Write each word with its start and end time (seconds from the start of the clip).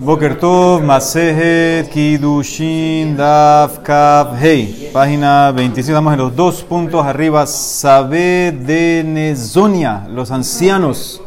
Boker 0.00 0.38
Tov, 0.38 0.82
Masejet, 0.82 1.88
Kidushin, 1.88 3.16
Daf, 3.16 3.82
Kav, 3.84 4.36
Hey. 4.36 4.90
Página 4.92 5.52
25, 5.52 5.92
estamos 5.92 6.12
en 6.12 6.18
los 6.18 6.34
dos 6.34 6.62
puntos 6.62 7.06
arriba. 7.06 7.46
Sabe 7.46 8.50
de 8.50 9.04
Nezonia, 9.06 10.06
los 10.10 10.32
ancianos. 10.32 11.22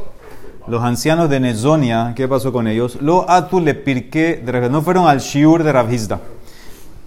Los 0.68 0.84
ancianos 0.84 1.30
de 1.30 1.40
Nezonia, 1.40 2.14
¿qué 2.16 2.28
pasó 2.28 2.52
con 2.52 2.68
ellos? 2.68 2.98
Lo 3.00 3.30
atu 3.30 3.62
le 3.62 3.76
pirque, 3.76 4.44
no 4.70 4.82
fueron 4.82 5.08
al 5.08 5.20
shiur 5.20 5.64
de 5.64 5.72
Rabhizda. 5.72 6.20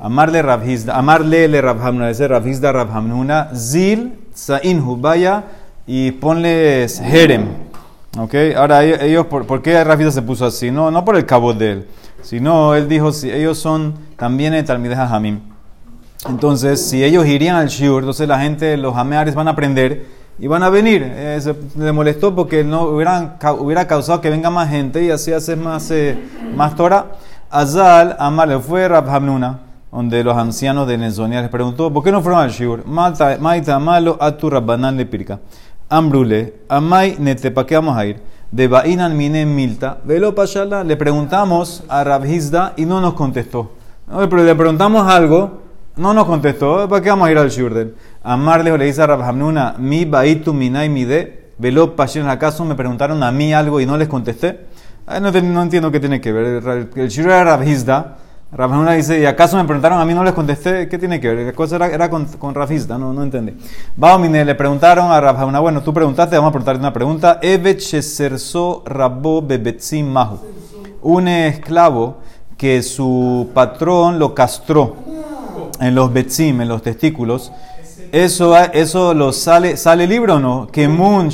Amarle 0.01 0.41
Rabhizda, 0.41 0.97
amarle 0.97 1.49
le 1.49 1.61
Rabhamnuna, 1.61 2.09
ese 2.09 2.29
Rabhizda 2.29 2.73
Rabhamnuna, 2.73 3.51
Zil, 3.55 4.15
Sa'inhu, 4.33 4.97
vaya 4.97 5.45
y 5.87 6.13
ponles 6.13 7.01
Jerem. 7.01 7.69
¿Ok? 8.17 8.35
Ahora, 8.57 8.85
ellos, 8.85 9.27
¿por, 9.27 9.61
qué 9.61 9.83
Rafida 9.85 10.11
se 10.11 10.23
puso 10.23 10.47
así? 10.47 10.71
No, 10.71 10.91
no 10.91 11.05
por 11.05 11.17
el 11.17 11.27
cabo 11.27 11.53
de 11.53 11.73
él, 11.73 11.89
sino 12.23 12.75
él 12.75 12.89
dijo, 12.89 13.13
si 13.13 13.31
ellos 13.31 13.59
son 13.59 13.95
también 14.17 14.55
el 14.55 14.65
Talmideh 14.65 14.97
Jamim. 14.97 15.41
Entonces, 16.27 16.85
si 16.89 17.05
ellos 17.05 17.27
irían 17.27 17.57
al 17.57 17.69
Shiur, 17.69 18.03
entonces 18.03 18.27
la 18.27 18.41
gente, 18.41 18.77
los 18.77 18.97
Hameares 18.97 19.35
van 19.35 19.47
a 19.47 19.53
aprender 19.53 20.07
y 20.39 20.47
van 20.47 20.63
a 20.63 20.71
venir. 20.71 21.03
Eh, 21.05 21.39
se 21.41 21.55
le 21.79 21.93
molestó 21.93 22.35
porque 22.35 22.65
no 22.65 22.85
hubieran, 22.85 23.37
hubiera 23.59 23.87
causado 23.87 24.21
que 24.21 24.31
venga 24.31 24.51
más 24.51 24.69
gente 24.69 25.05
y 25.05 25.11
así 25.11 25.33
hace 25.33 25.55
más, 25.55 25.91
eh, 25.91 26.19
más 26.57 26.75
Torah. 26.75 27.07
Azal, 27.51 28.17
Amal, 28.19 28.61
fue 28.61 28.89
Rabhamnuna, 28.89 29.61
donde 29.91 30.23
los 30.23 30.37
ancianos 30.37 30.87
de 30.87 30.99
Nezonia 30.99 31.41
les 31.41 31.51
preguntó, 31.51 31.93
¿por 31.93 32.05
qué 32.05 32.13
no 32.13 32.21
fueron 32.21 32.41
al 32.41 32.51
Shiur? 32.51 32.85
Maita 32.87 33.79
malo 33.79 34.19
a 34.21 34.37
tu 34.37 34.51
Rabbanán 34.51 34.97
le 34.97 35.07
pirca. 35.07 35.39
Ambrule, 35.91 36.55
Amay 36.69 37.17
Nete, 37.19 37.51
¿para 37.51 37.67
qué 37.67 37.75
vamos 37.75 37.97
a 37.97 38.05
ir? 38.05 38.21
De 38.51 38.69
Bainan 38.69 39.17
Mine 39.17 39.47
Milta, 39.47 39.99
Velo 40.05 40.35
Pashala, 40.35 40.85
le 40.85 40.97
preguntamos 40.97 41.83
a 41.89 42.05
Rabhizda 42.05 42.75
y 42.77 42.85
no 42.85 43.01
nos 43.01 43.15
contestó. 43.15 43.73
pero 44.07 44.45
le 44.45 44.55
preguntamos 44.55 45.11
algo, 45.11 45.63
no 45.97 46.13
nos 46.13 46.27
contestó, 46.27 46.87
¿para 46.91 47.03
qué 47.03 47.09
vamos 47.09 47.29
a 47.29 47.33
ir 47.33 47.39
al 47.39 47.49
Shurden? 47.49 47.95
Amarle 48.23 48.77
le 48.77 48.85
dice 48.85 49.01
a 49.01 49.07
Rabhamnuna, 49.07 49.77
mi 49.79 50.05
Baitu 50.05 50.53
Minay 50.53 50.91
Mide, 50.91 51.53
Velo 51.57 51.97
Pashala, 51.97 52.33
¿acaso 52.33 52.67
me 52.67 52.75
preguntaron 52.75 53.23
a 53.23 53.33
mí 53.33 53.55
algo 53.55 53.81
y 53.81 53.87
no 53.87 53.97
les 53.97 54.09
contesté? 54.09 54.67
no, 55.07 55.31
no, 55.31 55.63
entiendo 55.63 55.91
qué 55.91 56.01
tiene 56.01 56.21
que 56.21 56.33
ver. 56.33 56.63
El 56.97 57.09
Shurden 57.09 57.33
era 57.33 57.45
Rabhizda 57.45 58.19
Rabhanuna 58.51 58.93
dice, 58.93 59.21
¿y 59.21 59.27
acaso 59.27 59.59
me 59.59 59.65
preguntaron 59.65 60.01
a 60.01 60.07
mí 60.07 60.15
no 60.15 60.25
les 60.25 60.33
contesté? 60.33 60.89
¿Qué 60.89 60.97
tiene 60.97 61.21
que 61.21 61.35
ver? 61.35 61.47
La 61.49 61.53
cosa 61.53 61.77
era, 61.77 61.89
era 61.89 62.09
con, 62.09 62.25
con 62.25 62.55
Rafista, 62.55 62.97
no, 62.97 63.13
no 63.13 63.23
entendí. 63.23 63.53
Baomine, 63.95 64.43
le 64.43 64.55
preguntaron 64.55 65.13
a 65.13 65.21
Rabhanuna, 65.21 65.61
bueno, 65.61 65.83
tú 65.83 65.93
preguntaste, 65.93 66.35
vamos 66.37 66.49
a 66.49 66.53
preguntarte 66.53 66.81
una 66.81 66.93
pregunta. 66.93 67.39
Bebetzim. 69.43 70.15
Un 71.03 71.29
esclavo 71.29 72.17
que 72.57 72.83
su 72.83 73.51
patrón 73.53 74.19
lo 74.19 74.35
castró 74.35 74.97
en 75.79 75.95
los 75.95 76.11
betzim, 76.11 76.63
en 76.63 76.69
los 76.69 76.83
testículos. 76.83 77.53
Eso, 78.13 78.57
eso 78.57 79.13
lo 79.13 79.35
sale, 79.35 79.77
sale 79.77 80.07
libre 80.07 80.33
o 80.33 80.41
no? 80.41 80.69
Que 80.69 80.89
mun 80.89 81.29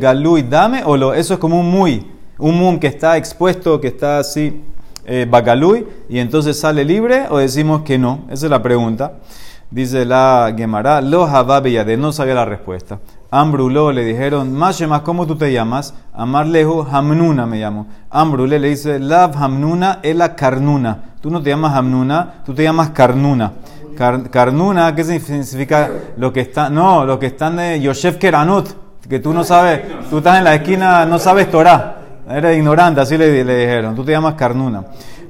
galui 0.00 0.42
dame 0.42 0.82
o 0.84 0.96
lo, 0.96 1.14
eso 1.14 1.34
es 1.34 1.40
como 1.40 1.60
un 1.60 1.70
muy, 1.70 2.10
un 2.38 2.58
mun 2.58 2.80
que 2.80 2.88
está 2.88 3.16
expuesto, 3.16 3.80
que 3.80 3.86
está 3.86 4.18
así 4.18 4.60
eh, 5.06 5.86
y 6.08 6.18
entonces 6.18 6.58
sale 6.58 6.84
libre 6.84 7.26
o 7.30 7.38
decimos 7.38 7.82
que 7.82 7.98
no? 7.98 8.24
Esa 8.30 8.46
es 8.46 8.50
la 8.50 8.62
pregunta. 8.62 9.12
Dice 9.70 10.04
la 10.04 10.54
Gemara, 10.56 11.00
lo 11.00 11.26
de 11.26 11.96
no 11.96 12.12
sabía 12.12 12.34
la 12.34 12.44
respuesta. 12.44 13.00
Ambruló 13.30 13.90
le 13.90 14.04
dijeron, 14.04 14.52
más 14.52 14.80
¿cómo 15.02 15.26
tú 15.26 15.36
te 15.36 15.52
llamas? 15.52 15.94
Amarlejo 16.14 16.86
Hamnuna 16.90 17.46
me 17.46 17.58
llamo. 17.58 17.88
Ambrule 18.10 18.60
le 18.60 18.68
dice, 18.68 19.00
Lav 19.00 19.36
Hamnuna 19.36 20.00
la 20.02 20.36
Carnuna. 20.36 21.16
Tú 21.20 21.30
no 21.30 21.42
te 21.42 21.50
llamas 21.50 21.74
Hamnuna, 21.74 22.34
tú 22.46 22.54
te 22.54 22.62
llamas 22.62 22.90
Carnuna. 22.90 23.52
carnuna, 23.96 24.94
¿qué 24.94 25.02
significa? 25.02 25.90
Lo 26.16 26.32
que 26.32 26.40
está, 26.42 26.70
no, 26.70 27.04
lo 27.04 27.18
que 27.18 27.26
están 27.26 27.56
de 27.56 27.80
Yosef 27.80 28.18
Keranut, 28.18 28.68
que 29.08 29.18
tú 29.18 29.32
no 29.32 29.42
sabes, 29.42 29.80
tú 30.08 30.18
estás 30.18 30.38
en 30.38 30.44
la 30.44 30.54
esquina, 30.54 31.04
no 31.06 31.18
sabes 31.18 31.50
Torah. 31.50 31.95
Era 32.28 32.52
ignorante, 32.52 33.00
así 33.00 33.16
le, 33.16 33.30
dijeron. 33.44 33.94
Tú 33.94 34.04
te 34.04 34.12
llamas 34.12 34.34
Carnuna. 34.34 34.84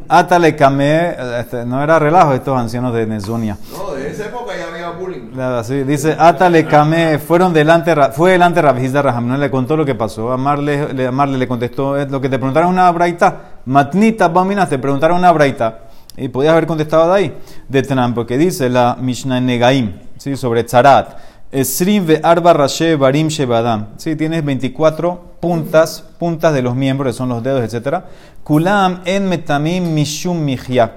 Atale 0.09 0.55
Kame, 0.55 1.17
este, 1.41 1.65
no 1.67 1.83
era 1.83 1.99
relajo 1.99 2.33
estos 2.33 2.57
ancianos 2.57 2.95
de 2.95 3.07
Nezunia. 3.07 3.59
No, 3.73 3.93
de 3.95 4.09
esa 4.09 4.27
época 4.27 4.53
ya 4.57 4.73
había 4.73 4.91
bullying. 4.91 5.87
dice, 5.87 6.17
Atale 6.17 6.65
Kame, 6.65 7.19
fueron 7.19 7.53
delante, 7.53 7.93
fue 8.13 8.33
delante 8.33 8.63
Rabhizda 8.63 9.03
Raham, 9.03 9.39
le 9.39 9.51
contó 9.51 9.77
lo 9.77 9.85
que 9.85 9.97
pasó. 9.97 10.33
Amarle 10.33 10.95
le, 10.95 11.09
Amarle 11.09 11.37
le 11.39 11.49
contestó, 11.49 11.97
lo 12.07 12.21
que 12.21 12.29
te 12.29 12.39
preguntaron 12.39 12.71
una 12.71 12.91
braita, 12.93 13.41
Matnita 13.65 14.29
Baminas, 14.29 14.69
te 14.69 14.79
preguntaron 14.79 15.19
una 15.19 15.33
braita. 15.33 15.81
Y 16.17 16.29
podías 16.29 16.53
haber 16.53 16.67
contestado 16.67 17.13
de 17.13 17.19
ahí, 17.19 17.39
de 17.69 17.83
Tran, 17.83 18.15
porque 18.15 18.39
dice 18.39 18.71
la 18.71 18.97
Mishnah 18.99 19.41
Negaim, 19.41 19.93
¿sí? 20.17 20.37
sobre 20.37 20.65
Tzarat. 20.65 21.26
Esrim 21.53 22.05
arba 22.25 22.53
rashe 22.53 22.97
barim 22.97 23.29
shebadam. 23.29 23.87
Sí, 23.99 24.17
tienes 24.17 24.45
24 24.45 25.37
puntas, 25.41 26.03
puntas 26.19 26.53
de 26.53 26.61
los 26.61 26.75
miembros, 26.75 27.15
que 27.15 27.19
son 27.19 27.29
los 27.29 27.43
dedos, 27.43 27.73
etc. 27.73 28.03
Kulam 28.43 29.03
en 29.05 29.29
metamim 29.29 29.95
mishum 29.95 30.45
mihya. 30.45 30.93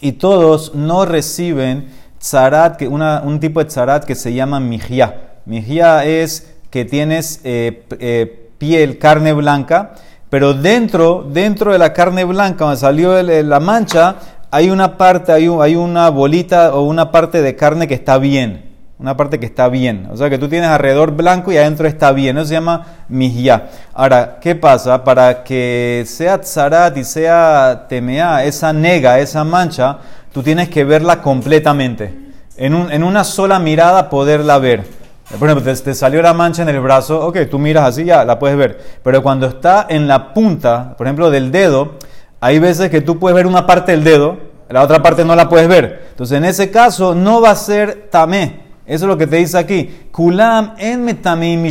Y 0.00 0.12
todos 0.12 0.74
no 0.74 1.06
reciben 1.06 1.88
tzarat, 2.18 2.76
que 2.76 2.86
una, 2.86 3.22
un 3.24 3.40
tipo 3.40 3.60
de 3.60 3.66
tzarat 3.66 4.04
que 4.04 4.14
se 4.14 4.34
llama 4.34 4.60
mihya. 4.60 5.38
Mihya 5.46 6.04
es 6.04 6.52
que 6.70 6.84
tienes 6.84 7.40
eh, 7.44 7.86
eh, 7.98 8.50
piel, 8.58 8.98
carne 8.98 9.32
blanca, 9.32 9.94
pero 10.28 10.52
dentro, 10.52 11.26
dentro 11.30 11.72
de 11.72 11.78
la 11.78 11.94
carne 11.94 12.24
blanca, 12.24 12.58
cuando 12.58 12.76
salió 12.76 13.22
la 13.22 13.60
mancha, 13.60 14.16
hay 14.50 14.68
una 14.68 14.98
parte, 14.98 15.32
hay, 15.32 15.48
hay 15.60 15.76
una 15.76 16.10
bolita 16.10 16.74
o 16.74 16.82
una 16.82 17.10
parte 17.10 17.40
de 17.40 17.56
carne 17.56 17.88
que 17.88 17.94
está 17.94 18.18
bien 18.18 18.71
una 19.02 19.16
parte 19.16 19.40
que 19.40 19.46
está 19.46 19.68
bien. 19.68 20.08
O 20.12 20.16
sea, 20.16 20.30
que 20.30 20.38
tú 20.38 20.48
tienes 20.48 20.70
alrededor 20.70 21.10
blanco 21.10 21.50
y 21.50 21.56
adentro 21.56 21.88
está 21.88 22.12
bien. 22.12 22.38
Eso 22.38 22.46
se 22.46 22.54
llama 22.54 22.86
mihya. 23.08 23.68
Ahora, 23.92 24.38
¿qué 24.40 24.54
pasa? 24.54 25.02
Para 25.02 25.42
que 25.42 26.04
sea 26.06 26.40
tzarat 26.40 26.96
y 26.96 27.02
sea 27.02 27.86
temea, 27.88 28.44
esa 28.44 28.72
nega, 28.72 29.18
esa 29.18 29.42
mancha, 29.42 29.98
tú 30.32 30.40
tienes 30.40 30.68
que 30.68 30.84
verla 30.84 31.20
completamente. 31.20 32.14
En, 32.56 32.74
un, 32.74 32.92
en 32.92 33.02
una 33.02 33.24
sola 33.24 33.58
mirada 33.58 34.08
poderla 34.08 34.58
ver. 34.58 34.84
Por 35.36 35.48
ejemplo, 35.48 35.74
te, 35.74 35.94
salió 35.94 36.22
la 36.22 36.32
mancha 36.32 36.62
en 36.62 36.68
el 36.68 36.78
brazo, 36.78 37.26
ok, 37.26 37.38
tú 37.50 37.58
miras 37.58 37.88
así, 37.88 38.04
ya 38.04 38.24
la 38.24 38.38
puedes 38.38 38.56
ver. 38.56 38.78
Pero 39.02 39.20
cuando 39.20 39.48
está 39.48 39.86
en 39.88 40.06
la 40.06 40.32
punta, 40.32 40.94
por 40.96 41.08
ejemplo, 41.08 41.28
del 41.28 41.50
dedo, 41.50 41.94
hay 42.38 42.60
veces 42.60 42.88
que 42.88 43.00
tú 43.00 43.18
puedes 43.18 43.34
ver 43.34 43.48
una 43.48 43.66
parte 43.66 43.92
del 43.92 44.04
dedo, 44.04 44.38
la 44.68 44.82
otra 44.82 45.02
parte 45.02 45.24
no 45.24 45.34
la 45.34 45.48
puedes 45.48 45.66
ver. 45.66 46.06
Entonces, 46.10 46.38
en 46.38 46.44
ese 46.44 46.70
caso, 46.70 47.16
no 47.16 47.40
va 47.40 47.50
a 47.50 47.56
ser 47.56 48.08
tamé 48.10 48.61
eso 48.84 49.04
es 49.04 49.08
lo 49.08 49.16
que 49.16 49.28
te 49.28 49.36
dice 49.36 49.56
aquí. 49.56 49.90
Kulam 50.10 50.74
en 50.76 51.04
metamim 51.04 51.62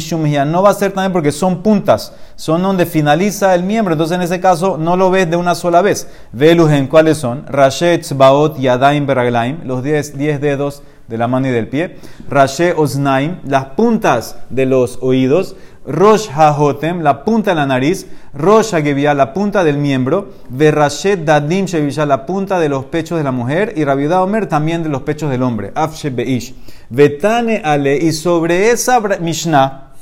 No 0.47 0.63
va 0.63 0.69
a 0.69 0.73
ser 0.73 0.93
también 0.93 1.11
porque 1.11 1.33
son 1.33 1.61
puntas, 1.61 2.13
son 2.35 2.63
donde 2.63 2.85
finaliza 2.85 3.53
el 3.53 3.63
miembro. 3.63 3.93
Entonces, 3.93 4.15
en 4.15 4.21
ese 4.21 4.39
caso, 4.39 4.77
no 4.77 4.95
lo 4.95 5.11
ves 5.11 5.29
de 5.29 5.35
una 5.35 5.53
sola 5.53 5.81
vez. 5.81 6.07
Velugen, 6.31 6.87
¿cuáles 6.87 7.17
son? 7.17 7.45
Rashet, 7.47 8.15
Baot, 8.15 8.57
Yadaim, 8.59 9.05
Beraglaim, 9.05 9.59
los 9.65 9.83
10 9.83 10.17
dedos 10.17 10.83
de 11.09 11.17
la 11.17 11.27
mano 11.27 11.47
y 11.47 11.51
del 11.51 11.67
pie. 11.67 11.97
Rashe, 12.29 12.73
Osnaim, 12.73 13.39
las 13.45 13.65
puntas 13.65 14.37
de 14.49 14.65
los 14.65 14.97
oídos. 15.01 15.57
Rosh 15.85 16.29
HaHotem, 16.29 17.01
la 17.01 17.23
punta 17.23 17.51
de 17.51 17.55
la 17.55 17.65
nariz, 17.65 18.05
Rosh 18.33 18.75
HaGevia, 18.75 19.13
la 19.13 19.33
punta 19.33 19.63
del 19.63 19.77
miembro, 19.77 20.29
Verashet 20.49 21.23
Dadim 21.25 21.65
Shevisha, 21.65 22.05
la 22.05 22.25
punta 22.25 22.59
de 22.59 22.69
los 22.69 22.85
pechos 22.85 23.17
de 23.17 23.23
la 23.23 23.31
mujer, 23.31 23.73
y 23.75 23.83
Rabiuda 23.83 24.21
Omer 24.21 24.45
también 24.45 24.83
de 24.83 24.89
los 24.89 25.01
pechos 25.01 25.31
del 25.31 25.41
hombre, 25.41 25.71
Afshe 25.73 26.11
Beish. 26.11 26.53
Betane 26.89 27.61
Ale, 27.63 27.97
y 27.97 28.11
sobre 28.11 28.69
esa 28.69 28.99
Mishnah, 28.99 29.93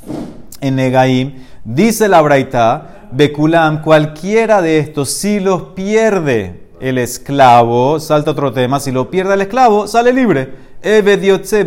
en 0.60 0.76
Negaim, 0.76 1.44
dice 1.64 2.08
la 2.08 2.20
Braita, 2.20 3.08
Bekulam, 3.12 3.80
cualquiera 3.80 4.60
de 4.60 4.78
estos, 4.78 5.10
si 5.10 5.40
los 5.40 5.62
pierde 5.74 6.68
el 6.80 6.98
esclavo, 6.98 8.00
salta 8.00 8.32
otro 8.32 8.52
tema, 8.52 8.80
si 8.80 8.92
lo 8.92 9.10
pierde 9.10 9.34
el 9.34 9.42
esclavo, 9.42 9.86
sale 9.86 10.12
libre. 10.12 10.69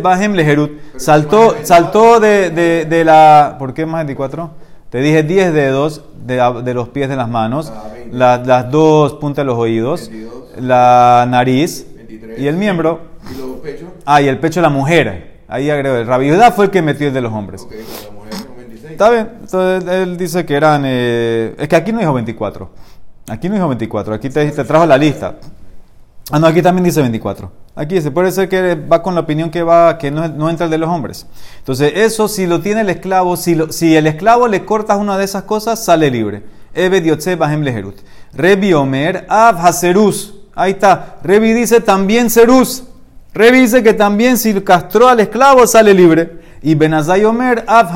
Bahem 0.02 0.32
Leherut. 0.34 0.72
Saltó, 0.96 1.56
saltó 1.62 2.20
de, 2.20 2.50
de, 2.50 2.84
de, 2.84 3.04
la. 3.04 3.56
¿Por 3.58 3.74
qué 3.74 3.86
más 3.86 4.00
24? 4.00 4.50
Te 4.90 4.98
dije 5.00 5.22
10 5.22 5.52
dedos 5.52 6.04
de, 6.24 6.40
de, 6.62 6.74
los 6.74 6.88
pies 6.88 7.08
de 7.08 7.16
las 7.16 7.28
manos, 7.28 7.72
la, 8.12 8.38
las 8.38 8.70
dos 8.70 9.14
puntas 9.14 9.44
de 9.44 9.46
los 9.46 9.58
oídos, 9.58 10.08
22, 10.08 10.44
la 10.60 11.26
nariz 11.28 11.86
23, 11.96 12.38
y 12.38 12.46
el 12.46 12.56
miembro. 12.56 13.00
¿Y 13.32 13.38
los 13.38 13.56
pechos? 13.58 13.88
Ah, 14.04 14.22
y 14.22 14.28
el 14.28 14.38
pecho 14.38 14.60
de 14.60 14.62
la 14.62 14.70
mujer. 14.70 15.42
Ahí 15.48 15.70
agregó. 15.70 15.96
El 15.96 16.06
Rabiudá 16.06 16.52
fue 16.52 16.66
el 16.66 16.70
que 16.70 16.82
metió 16.82 17.08
el 17.08 17.14
de 17.14 17.20
los 17.20 17.32
hombres. 17.32 17.62
Okay, 17.62 17.84
la 18.04 18.12
mujer 18.12 18.46
con 18.46 18.56
26. 18.56 18.92
Está 18.92 19.10
bien. 19.10 19.30
Entonces 19.40 19.92
él 19.92 20.16
dice 20.16 20.44
que 20.44 20.54
eran. 20.54 20.82
Eh, 20.84 21.54
es 21.58 21.68
que 21.68 21.76
aquí 21.76 21.92
no 21.92 21.98
dijo 22.00 22.12
24. 22.12 22.70
Aquí 23.28 23.48
no 23.48 23.54
dijo 23.54 23.68
24. 23.68 24.14
Aquí 24.14 24.30
te, 24.30 24.50
te 24.50 24.64
trajo 24.64 24.86
la 24.86 24.98
lista. 24.98 25.36
Ah, 26.30 26.38
no, 26.38 26.46
aquí 26.46 26.62
también 26.62 26.84
dice 26.84 27.00
24. 27.00 27.63
Aquí 27.76 27.96
dice, 27.96 28.12
puede 28.12 28.30
ser 28.30 28.48
que 28.48 28.76
va 28.76 29.02
con 29.02 29.16
la 29.16 29.22
opinión 29.22 29.50
que 29.50 29.64
va, 29.64 29.98
que 29.98 30.12
no, 30.12 30.28
no 30.28 30.48
entra 30.48 30.66
el 30.66 30.70
de 30.70 30.78
los 30.78 30.88
hombres. 30.88 31.26
Entonces, 31.58 31.92
eso 31.96 32.28
si 32.28 32.46
lo 32.46 32.60
tiene 32.60 32.82
el 32.82 32.90
esclavo, 32.90 33.36
si, 33.36 33.58
si 33.70 33.96
el 33.96 34.06
esclavo 34.06 34.46
le 34.46 34.64
cortas 34.64 34.98
una 34.98 35.18
de 35.18 35.24
esas 35.24 35.42
cosas, 35.42 35.84
sale 35.84 36.08
libre. 36.10 36.44
Ebe 36.72 37.36
Bahem 37.36 37.62
Leherut. 37.62 37.96
Rebi 38.32 38.74
Omer, 38.74 39.26
Av 39.28 39.58
Haserus. 39.58 40.34
Ahí 40.54 40.72
está. 40.72 41.16
Rebi 41.22 41.52
dice 41.52 41.80
también 41.80 42.30
Serus. 42.30 42.84
Rebi 43.32 43.60
dice 43.60 43.82
que 43.82 43.94
también 43.94 44.38
si 44.38 44.54
castró 44.60 45.08
al 45.08 45.18
esclavo 45.20 45.66
sale 45.66 45.94
libre. 45.94 46.42
Y 46.62 46.76
Benazai 46.76 47.24
Omer, 47.24 47.64
Av 47.66 47.90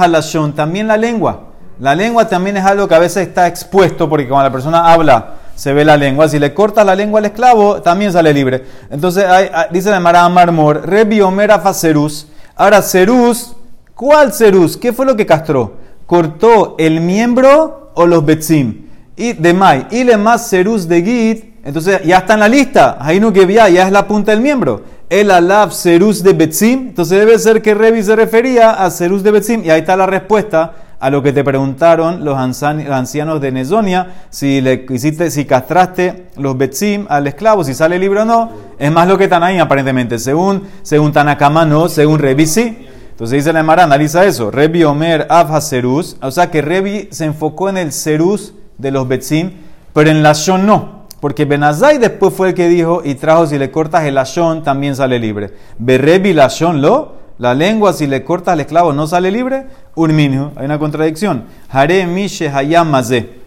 también 0.54 0.88
la 0.88 0.96
lengua. 0.96 1.48
La 1.78 1.94
lengua 1.94 2.28
también 2.28 2.56
es 2.56 2.64
algo 2.64 2.88
que 2.88 2.96
a 2.96 2.98
veces 2.98 3.28
está 3.28 3.46
expuesto 3.46 4.08
porque 4.08 4.28
cuando 4.28 4.48
la 4.48 4.52
persona 4.52 4.92
habla 4.92 5.34
se 5.58 5.72
ve 5.72 5.84
la 5.84 5.96
lengua. 5.96 6.28
Si 6.28 6.38
le 6.38 6.54
corta 6.54 6.84
la 6.84 6.94
lengua 6.94 7.18
al 7.18 7.26
esclavo, 7.26 7.82
también 7.82 8.12
sale 8.12 8.32
libre. 8.32 8.64
Entonces 8.90 9.24
dice 9.72 9.90
de 9.90 9.98
Mara 9.98 10.28
Marmor, 10.28 10.88
Rebi 10.88 11.20
Omer 11.20 11.50
Av 11.50 11.74
Serus. 11.74 12.28
Ahora, 12.54 12.80
Serus, 12.80 13.56
¿cuál 13.94 14.32
Serus? 14.32 14.76
¿Qué 14.76 14.92
fue 14.92 15.04
lo 15.04 15.16
que 15.16 15.26
castró? 15.26 15.74
¿Cortó 16.06 16.76
el 16.78 17.00
miembro 17.00 17.90
o 17.94 18.06
los 18.06 18.24
betzim? 18.24 18.86
Y 19.16 19.32
de 19.32 19.52
Mai, 19.52 19.88
y 19.90 20.04
le 20.04 20.16
más 20.16 20.46
Serus 20.46 20.86
de 20.86 21.02
Git 21.02 21.48
entonces 21.68 22.00
ya 22.02 22.16
está 22.16 22.32
en 22.32 22.40
la 22.40 22.48
lista. 22.48 22.96
Hainu 22.98 23.30
ya 23.30 23.86
es 23.86 23.92
la 23.92 24.06
punta 24.08 24.32
del 24.32 24.40
miembro. 24.40 24.82
El 25.10 25.30
alaf 25.30 25.74
serus 25.74 26.22
de 26.22 26.32
Betzim. 26.32 26.88
Entonces 26.88 27.18
debe 27.18 27.38
ser 27.38 27.60
que 27.60 27.74
Revi 27.74 28.02
se 28.02 28.16
refería 28.16 28.70
a 28.70 28.90
serus 28.90 29.22
de 29.22 29.30
Betzim. 29.30 29.62
Y 29.62 29.68
ahí 29.68 29.80
está 29.80 29.94
la 29.94 30.06
respuesta 30.06 30.72
a 31.00 31.10
lo 31.10 31.22
que 31.22 31.32
te 31.32 31.44
preguntaron 31.44 32.24
los 32.24 32.36
ancianos 32.36 33.40
de 33.40 33.52
Nezonia. 33.52 34.14
Si, 34.30 34.60
le 34.60 34.86
hiciste, 34.90 35.30
si 35.30 35.44
castraste 35.44 36.28
los 36.36 36.56
Betzim 36.58 37.06
al 37.08 37.26
esclavo, 37.26 37.64
si 37.64 37.74
sale 37.74 37.98
libre 37.98 38.20
o 38.20 38.24
no. 38.24 38.50
Es 38.78 38.90
más 38.90 39.06
lo 39.06 39.16
que 39.16 39.28
ahí 39.30 39.58
aparentemente. 39.58 40.18
Según, 40.18 40.64
según 40.82 41.12
Tanakama 41.12 41.64
no, 41.64 41.88
según 41.88 42.18
Revi 42.18 42.46
sí. 42.46 42.86
Entonces 43.10 43.38
dice 43.38 43.52
la 43.52 43.60
Emara, 43.60 43.84
analiza 43.84 44.24
eso. 44.24 44.50
Revi 44.50 44.84
Omer 44.84 45.26
Avha 45.30 45.60
Serus. 45.60 46.16
O 46.20 46.30
sea 46.30 46.50
que 46.50 46.62
Revi 46.62 47.08
se 47.10 47.24
enfocó 47.24 47.68
en 47.68 47.78
el 47.78 47.92
serus 47.92 48.54
de 48.76 48.90
los 48.90 49.06
Betzim, 49.06 49.52
pero 49.92 50.10
en 50.10 50.22
la 50.22 50.32
Shon 50.32 50.66
no. 50.66 50.98
Porque 51.20 51.44
Benazai 51.44 51.98
después 51.98 52.32
fue 52.32 52.48
el 52.48 52.54
que 52.54 52.68
dijo 52.68 53.02
y 53.04 53.16
trajo 53.16 53.46
si 53.46 53.58
le 53.58 53.70
cortas 53.70 54.04
el 54.04 54.18
ashon 54.18 54.62
también 54.62 54.94
sale 54.94 55.18
libre. 55.18 55.52
Berrebi 55.78 56.38
ashon 56.38 56.80
lo, 56.80 57.16
la 57.38 57.54
lengua 57.54 57.92
si 57.92 58.06
le 58.06 58.24
cortas 58.24 58.52
al 58.52 58.60
esclavo 58.60 58.92
no 58.92 59.06
sale 59.06 59.30
libre. 59.30 59.66
Un 59.94 60.14
minhu, 60.14 60.50
hay 60.56 60.64
una 60.64 60.78
contradicción. 60.78 61.44
Hare 61.70 62.06
mishe 62.06 62.50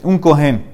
un 0.04 0.20
cohen 0.20 0.66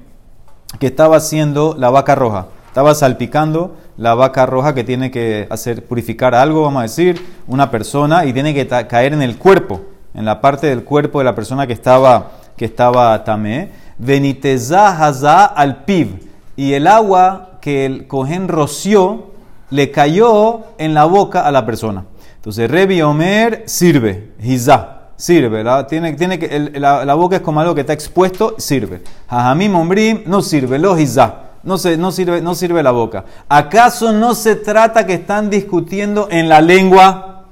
que 0.78 0.86
estaba 0.86 1.16
haciendo 1.16 1.74
la 1.76 1.90
vaca 1.90 2.14
roja. 2.14 2.46
Estaba 2.68 2.94
salpicando 2.94 3.76
la 3.96 4.14
vaca 4.14 4.46
roja 4.46 4.74
que 4.74 4.84
tiene 4.84 5.10
que 5.10 5.48
hacer 5.50 5.84
purificar 5.84 6.34
algo, 6.34 6.62
vamos 6.62 6.80
a 6.80 6.82
decir, 6.82 7.20
una 7.48 7.70
persona 7.70 8.24
y 8.24 8.32
tiene 8.32 8.54
que 8.54 8.68
caer 8.86 9.12
en 9.12 9.22
el 9.22 9.36
cuerpo, 9.36 9.80
en 10.14 10.24
la 10.24 10.40
parte 10.40 10.68
del 10.68 10.84
cuerpo 10.84 11.18
de 11.18 11.24
la 11.24 11.34
persona 11.34 11.66
que 11.66 11.72
estaba 11.72 12.30
que 12.56 12.66
estaba 12.66 13.24
tamé. 13.24 13.70
Benitezah 13.98 15.46
al 15.46 15.84
piv 15.84 16.28
y 16.54 16.74
el 16.74 16.86
agua 16.86 17.58
que 17.60 17.84
el 17.84 18.06
cohen 18.06 18.46
roció 18.46 19.32
le 19.70 19.90
cayó 19.90 20.64
en 20.78 20.94
la 20.94 21.04
boca 21.04 21.46
a 21.46 21.50
la 21.50 21.66
persona. 21.66 22.04
Entonces, 22.38 22.70
Rebi 22.70 23.02
Omer 23.02 23.64
sirve, 23.66 24.30
Hizá, 24.40 25.08
sirve. 25.16 25.64
La, 25.64 25.86
tiene, 25.86 26.12
tiene 26.14 26.38
que, 26.38 26.70
la, 26.78 27.14
boca 27.14 27.36
es 27.36 27.42
como 27.42 27.60
algo 27.60 27.74
que 27.74 27.80
está 27.80 27.92
expuesto, 27.92 28.54
sirve. 28.58 29.02
Jajamim 29.28 29.74
Ombrim 29.74 30.22
no 30.26 30.40
sirve, 30.40 30.78
lo 30.78 30.96
Hizá. 30.96 31.48
No, 31.64 31.76
se, 31.76 31.98
sirve, 32.12 32.40
no 32.40 32.54
sirve 32.54 32.82
la 32.82 32.92
boca. 32.92 33.24
¿Acaso 33.48 34.12
no 34.12 34.34
se 34.34 34.54
trata 34.54 35.04
que 35.04 35.14
están 35.14 35.50
discutiendo 35.50 36.28
en 36.30 36.48
la 36.48 36.60
lengua? 36.60 37.46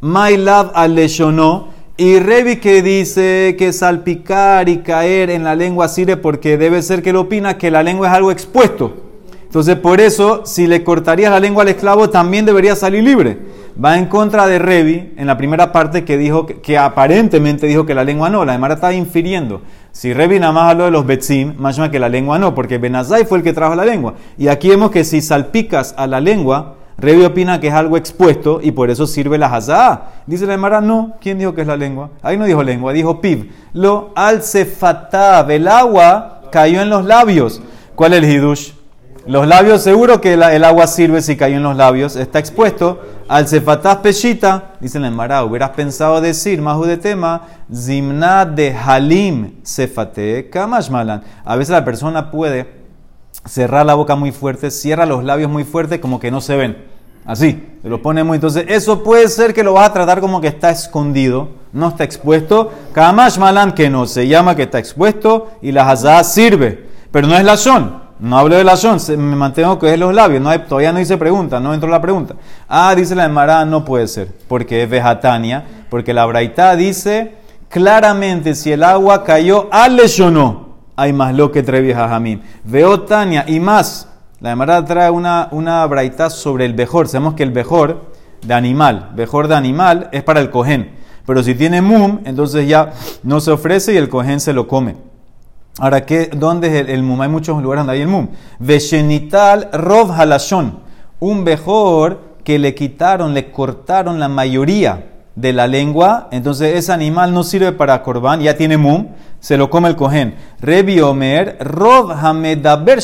My 0.00 0.36
love 0.36 0.70
aleshonó 0.74 1.68
y 1.96 2.20
Revi 2.20 2.56
que 2.56 2.82
dice 2.82 3.56
que 3.58 3.72
salpicar 3.72 4.68
y 4.68 4.78
caer 4.78 5.30
en 5.30 5.42
la 5.42 5.56
lengua 5.56 5.88
sirve 5.88 6.16
porque 6.16 6.56
debe 6.56 6.82
ser 6.82 7.02
que 7.02 7.10
él 7.10 7.16
opina 7.16 7.58
que 7.58 7.70
la 7.70 7.82
lengua 7.82 8.08
es 8.08 8.14
algo 8.14 8.30
expuesto. 8.30 8.94
Entonces, 9.42 9.76
por 9.76 10.00
eso, 10.00 10.42
si 10.44 10.66
le 10.66 10.82
cortarías 10.82 11.30
la 11.30 11.38
lengua 11.38 11.62
al 11.62 11.68
esclavo, 11.68 12.10
también 12.10 12.44
debería 12.46 12.74
salir 12.74 13.04
libre. 13.04 13.38
Va 13.82 13.98
en 13.98 14.06
contra 14.06 14.46
de 14.46 14.60
Revi 14.60 15.14
en 15.16 15.26
la 15.26 15.36
primera 15.36 15.72
parte 15.72 16.04
que 16.04 16.16
dijo 16.16 16.46
que, 16.46 16.78
aparentemente 16.78 17.66
dijo 17.66 17.84
que 17.84 17.94
la 17.94 18.04
lengua 18.04 18.30
no. 18.30 18.44
La 18.44 18.52
demara 18.52 18.74
estaba 18.74 18.94
infiriendo. 18.94 19.62
Si 19.90 20.14
Revi 20.14 20.38
nada 20.38 20.52
más 20.52 20.70
habló 20.70 20.84
de 20.84 20.92
los 20.92 21.04
betzim, 21.06 21.54
más 21.58 21.78
que 21.90 21.98
la 21.98 22.08
lengua 22.08 22.38
no, 22.38 22.54
porque 22.54 22.78
Benazai 22.78 23.24
fue 23.24 23.38
el 23.38 23.44
que 23.44 23.52
trajo 23.52 23.74
la 23.74 23.84
lengua. 23.84 24.14
Y 24.38 24.46
aquí 24.46 24.68
vemos 24.68 24.92
que 24.92 25.02
si 25.02 25.20
salpicas 25.20 25.92
a 25.98 26.06
la 26.06 26.20
lengua, 26.20 26.76
Revi 26.98 27.24
opina 27.24 27.58
que 27.58 27.66
es 27.66 27.74
algo 27.74 27.96
expuesto 27.96 28.60
y 28.62 28.70
por 28.70 28.90
eso 28.90 29.08
sirve 29.08 29.38
la 29.38 29.46
hazá. 29.46 30.02
Dice 30.26 30.46
la 30.46 30.54
Emara, 30.54 30.80
no. 30.80 31.14
¿Quién 31.20 31.38
dijo 31.38 31.54
que 31.54 31.62
es 31.62 31.66
la 31.66 31.76
lengua? 31.76 32.10
Ahí 32.22 32.36
no 32.36 32.44
dijo 32.44 32.62
lengua, 32.62 32.92
dijo 32.92 33.20
pib. 33.20 33.50
Lo 33.72 34.12
al 34.14 34.42
cefatab, 34.42 35.50
el 35.50 35.66
agua 35.66 36.42
cayó 36.52 36.80
en 36.80 36.90
los 36.90 37.04
labios. 37.04 37.60
¿Cuál 37.96 38.12
es 38.12 38.22
el 38.22 38.30
hidush? 38.30 38.83
Los 39.26 39.46
labios, 39.46 39.80
seguro 39.82 40.20
que 40.20 40.34
el 40.34 40.64
agua 40.64 40.86
sirve 40.86 41.22
si 41.22 41.36
cayó 41.36 41.56
en 41.56 41.62
los 41.62 41.76
labios. 41.76 42.14
Está 42.14 42.38
expuesto. 42.38 43.00
Al 43.26 43.48
cefatab 43.48 44.02
peshita, 44.02 44.72
dice 44.80 45.00
la 45.00 45.08
Emara, 45.08 45.44
hubieras 45.44 45.70
pensado 45.70 46.20
decir, 46.20 46.60
más 46.60 46.78
de 46.82 46.98
tema, 46.98 47.42
zimna 47.74 48.44
de 48.44 48.74
halim 48.74 49.62
cefate 49.64 50.50
kamashmalan. 50.50 51.22
A 51.42 51.56
veces 51.56 51.72
la 51.72 51.86
persona 51.86 52.30
puede 52.30 52.66
cerrar 53.46 53.86
la 53.86 53.94
boca 53.94 54.14
muy 54.14 54.30
fuerte, 54.30 54.70
cierra 54.70 55.06
los 55.06 55.24
labios 55.24 55.50
muy 55.50 55.64
fuerte, 55.64 56.00
como 56.00 56.20
que 56.20 56.30
no 56.30 56.42
se 56.42 56.56
ven. 56.56 56.84
Así, 57.24 57.66
se 57.80 57.88
lo 57.88 58.02
pone 58.02 58.22
muy. 58.24 58.34
Entonces, 58.34 58.66
eso 58.68 59.02
puede 59.02 59.28
ser 59.28 59.54
que 59.54 59.64
lo 59.64 59.72
vas 59.72 59.88
a 59.88 59.92
tratar 59.94 60.20
como 60.20 60.42
que 60.42 60.48
está 60.48 60.68
escondido, 60.68 61.48
no 61.72 61.88
está 61.88 62.04
expuesto. 62.04 62.70
Kamash 62.92 63.38
malan 63.38 63.72
que 63.72 63.88
no, 63.88 64.04
se 64.04 64.28
llama 64.28 64.54
que 64.54 64.64
está 64.64 64.78
expuesto 64.78 65.50
y 65.62 65.72
la 65.72 65.90
hazá 65.90 66.22
sirve, 66.24 66.88
pero 67.10 67.26
no 67.26 67.36
es 67.36 67.44
la 67.44 67.56
son. 67.56 68.03
No 68.20 68.38
hablo 68.38 68.56
de 68.56 68.64
la 68.64 68.76
son, 68.76 68.98
me 69.08 69.36
mantengo 69.36 69.78
que 69.78 69.92
es 69.92 69.98
los 69.98 70.14
labios. 70.14 70.40
No 70.40 70.58
todavía 70.62 70.92
no 70.92 71.00
hice 71.00 71.16
pregunta, 71.16 71.60
no 71.60 71.74
entró 71.74 71.88
la 71.88 72.00
pregunta. 72.00 72.34
Ah, 72.68 72.94
dice 72.94 73.14
la 73.14 73.24
Emara, 73.24 73.64
no 73.64 73.84
puede 73.84 74.06
ser, 74.06 74.28
porque 74.48 74.84
es 74.84 74.90
vejatania, 74.90 75.64
porque 75.90 76.14
la 76.14 76.24
Braita 76.26 76.76
dice 76.76 77.36
claramente 77.68 78.54
si 78.54 78.70
el 78.70 78.84
agua 78.84 79.24
cayó 79.24 79.68
al 79.72 80.00
no 80.32 80.64
hay 80.96 81.12
más 81.12 81.34
lo 81.34 81.50
que 81.50 81.62
trevi 81.62 81.92
jajamim. 81.92 82.40
Veo 82.62 83.00
Tania 83.00 83.44
y 83.48 83.58
más. 83.58 84.08
La 84.40 84.50
Gemara 84.50 84.84
trae 84.84 85.10
una, 85.10 85.48
una 85.50 85.84
braita 85.86 86.30
sobre 86.30 86.66
el 86.66 86.74
bejor. 86.74 87.08
Sabemos 87.08 87.34
que 87.34 87.42
el 87.42 87.50
bejor 87.50 88.12
de 88.46 88.54
animal, 88.54 89.10
bejor 89.14 89.48
de 89.48 89.54
animal 89.54 90.08
es 90.12 90.22
para 90.22 90.40
el 90.40 90.50
cohen. 90.50 90.92
Pero 91.26 91.42
si 91.42 91.54
tiene 91.54 91.80
mum, 91.80 92.20
entonces 92.24 92.68
ya 92.68 92.92
no 93.22 93.40
se 93.40 93.50
ofrece 93.50 93.94
y 93.94 93.96
el 93.96 94.08
cohen 94.08 94.40
se 94.40 94.52
lo 94.52 94.68
come. 94.68 94.96
Ahora, 95.78 96.06
¿qué, 96.06 96.30
¿dónde 96.32 96.68
es 96.68 96.88
el, 96.88 97.02
mum? 97.02 97.20
Hay 97.20 97.28
muchos 97.28 97.60
lugares 97.60 97.80
donde 97.80 97.94
hay 97.94 98.02
el 98.02 98.08
mum. 98.08 98.28
Veshenital 98.60 99.70
rov 99.72 100.12
halashon. 100.12 100.78
Un 101.18 101.44
bejor 101.44 102.36
que 102.44 102.58
le 102.58 102.74
quitaron, 102.74 103.34
le 103.34 103.50
cortaron 103.50 104.20
la 104.20 104.28
mayoría 104.28 105.06
de 105.34 105.52
la 105.52 105.66
lengua, 105.66 106.28
entonces 106.30 106.76
ese 106.76 106.92
animal 106.92 107.34
no 107.34 107.42
sirve 107.42 107.72
para 107.72 108.02
corbán, 108.04 108.40
ya 108.40 108.56
tiene 108.56 108.76
mum, 108.76 109.08
se 109.40 109.56
lo 109.56 109.68
come 109.68 109.88
el 109.88 109.96
cohen. 109.96 110.36
Rebi 110.60 111.00
Omer, 111.00 111.56
Rov 111.60 112.12
Hamedaber 112.12 113.00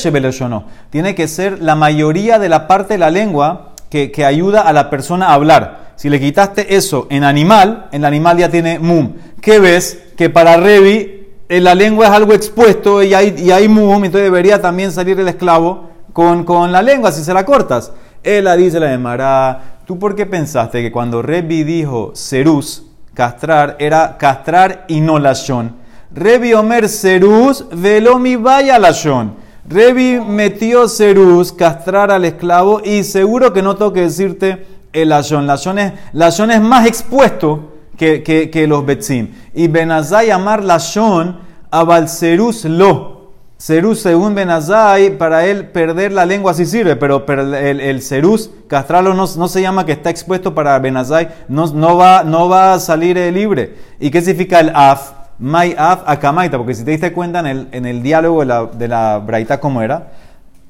no. 0.48 0.64
Tiene 0.90 1.16
que 1.16 1.26
ser 1.26 1.60
la 1.60 1.74
mayoría 1.74 2.38
de 2.38 2.48
la 2.48 2.68
parte 2.68 2.94
de 2.94 2.98
la 2.98 3.10
lengua 3.10 3.74
que, 3.88 4.12
que, 4.12 4.24
ayuda 4.24 4.60
a 4.60 4.72
la 4.72 4.90
persona 4.90 5.26
a 5.26 5.34
hablar. 5.34 5.90
Si 5.96 6.08
le 6.08 6.20
quitaste 6.20 6.76
eso 6.76 7.08
en 7.10 7.24
animal, 7.24 7.88
el 7.90 8.04
animal 8.04 8.38
ya 8.38 8.48
tiene 8.48 8.78
mum. 8.78 9.14
¿Qué 9.40 9.58
ves? 9.58 10.00
Que 10.16 10.30
para 10.30 10.56
Revi 10.56 10.92
eh, 10.92 11.19
la 11.58 11.74
lengua 11.74 12.06
es 12.06 12.12
algo 12.12 12.32
expuesto 12.32 13.02
y 13.02 13.12
hay, 13.12 13.34
y 13.36 13.50
hay 13.50 13.68
mum, 13.68 14.04
entonces 14.04 14.22
debería 14.22 14.60
también 14.60 14.92
salir 14.92 15.18
el 15.18 15.26
esclavo 15.26 15.90
con, 16.12 16.44
con 16.44 16.70
la 16.70 16.82
lengua 16.82 17.10
si 17.10 17.24
se 17.24 17.34
la 17.34 17.44
cortas. 17.44 17.92
Él 18.22 18.44
la 18.44 18.56
dice 18.56 18.78
la 18.78 18.86
de 18.86 18.98
Mará, 18.98 19.80
¿Tú 19.90 19.98
por 19.98 20.14
qué 20.14 20.24
pensaste 20.24 20.82
que 20.82 20.92
cuando 20.92 21.20
Rebi 21.20 21.64
dijo 21.64 22.12
serus, 22.14 22.84
castrar, 23.12 23.74
era 23.80 24.18
castrar 24.18 24.84
y 24.86 25.00
no 25.00 25.18
lashon? 25.18 25.74
Rebi 26.14 26.54
Omer 26.54 26.88
serus, 26.88 27.64
velomi 27.72 28.36
vaya 28.36 28.78
lashon. 28.78 29.34
Rebi 29.68 30.20
metió 30.20 30.86
serus, 30.86 31.52
castrar 31.52 32.12
al 32.12 32.24
esclavo, 32.24 32.80
y 32.84 33.02
seguro 33.02 33.52
que 33.52 33.62
no 33.62 33.74
tengo 33.74 33.92
que 33.92 34.02
decirte 34.02 34.64
el 34.92 35.08
lashon. 35.08 35.48
Lashon 35.48 35.78
es, 35.80 35.92
es 36.12 36.60
más 36.60 36.86
expuesto 36.86 37.72
que, 38.00 38.50
que, 38.50 38.66
los 38.66 38.86
betzim. 38.86 39.28
Y 39.54 39.68
Benazai 39.68 40.30
amar 40.30 40.64
lashon, 40.64 41.38
abal 41.70 42.08
serus 42.08 42.64
lo. 42.64 43.20
Cerús, 43.58 44.00
según 44.00 44.34
Benazai, 44.34 45.18
para 45.18 45.44
él 45.44 45.66
perder 45.68 46.12
la 46.12 46.24
lengua 46.24 46.54
sí 46.54 46.64
sirve, 46.64 46.96
pero, 46.96 47.26
el, 47.28 47.78
el 47.80 48.00
cerús, 48.00 48.50
castrarlo 48.68 49.12
no, 49.12 49.26
se 49.26 49.60
llama 49.60 49.84
que 49.84 49.92
está 49.92 50.08
expuesto 50.08 50.54
para 50.54 50.78
Benazai, 50.78 51.28
no, 51.46 51.66
no, 51.66 51.98
va, 51.98 52.24
no 52.24 52.48
va 52.48 52.72
a 52.72 52.80
salir 52.80 53.18
eh, 53.18 53.30
libre. 53.30 53.74
¿Y 54.00 54.10
qué 54.10 54.22
significa 54.22 54.60
el 54.60 54.70
af? 54.74 55.12
Mai 55.38 55.74
af 55.76 56.04
akamaita, 56.06 56.56
porque 56.56 56.74
si 56.74 56.84
te 56.84 56.90
diste 56.90 57.12
cuenta 57.12 57.40
en 57.40 57.46
el, 57.46 57.68
en 57.72 57.84
el 57.84 58.02
diálogo 58.02 58.40
de 58.40 58.46
la, 58.46 58.64
de 58.64 58.88
la 58.88 59.18
Braita, 59.18 59.60
¿cómo 59.60 59.82
era? 59.82 60.12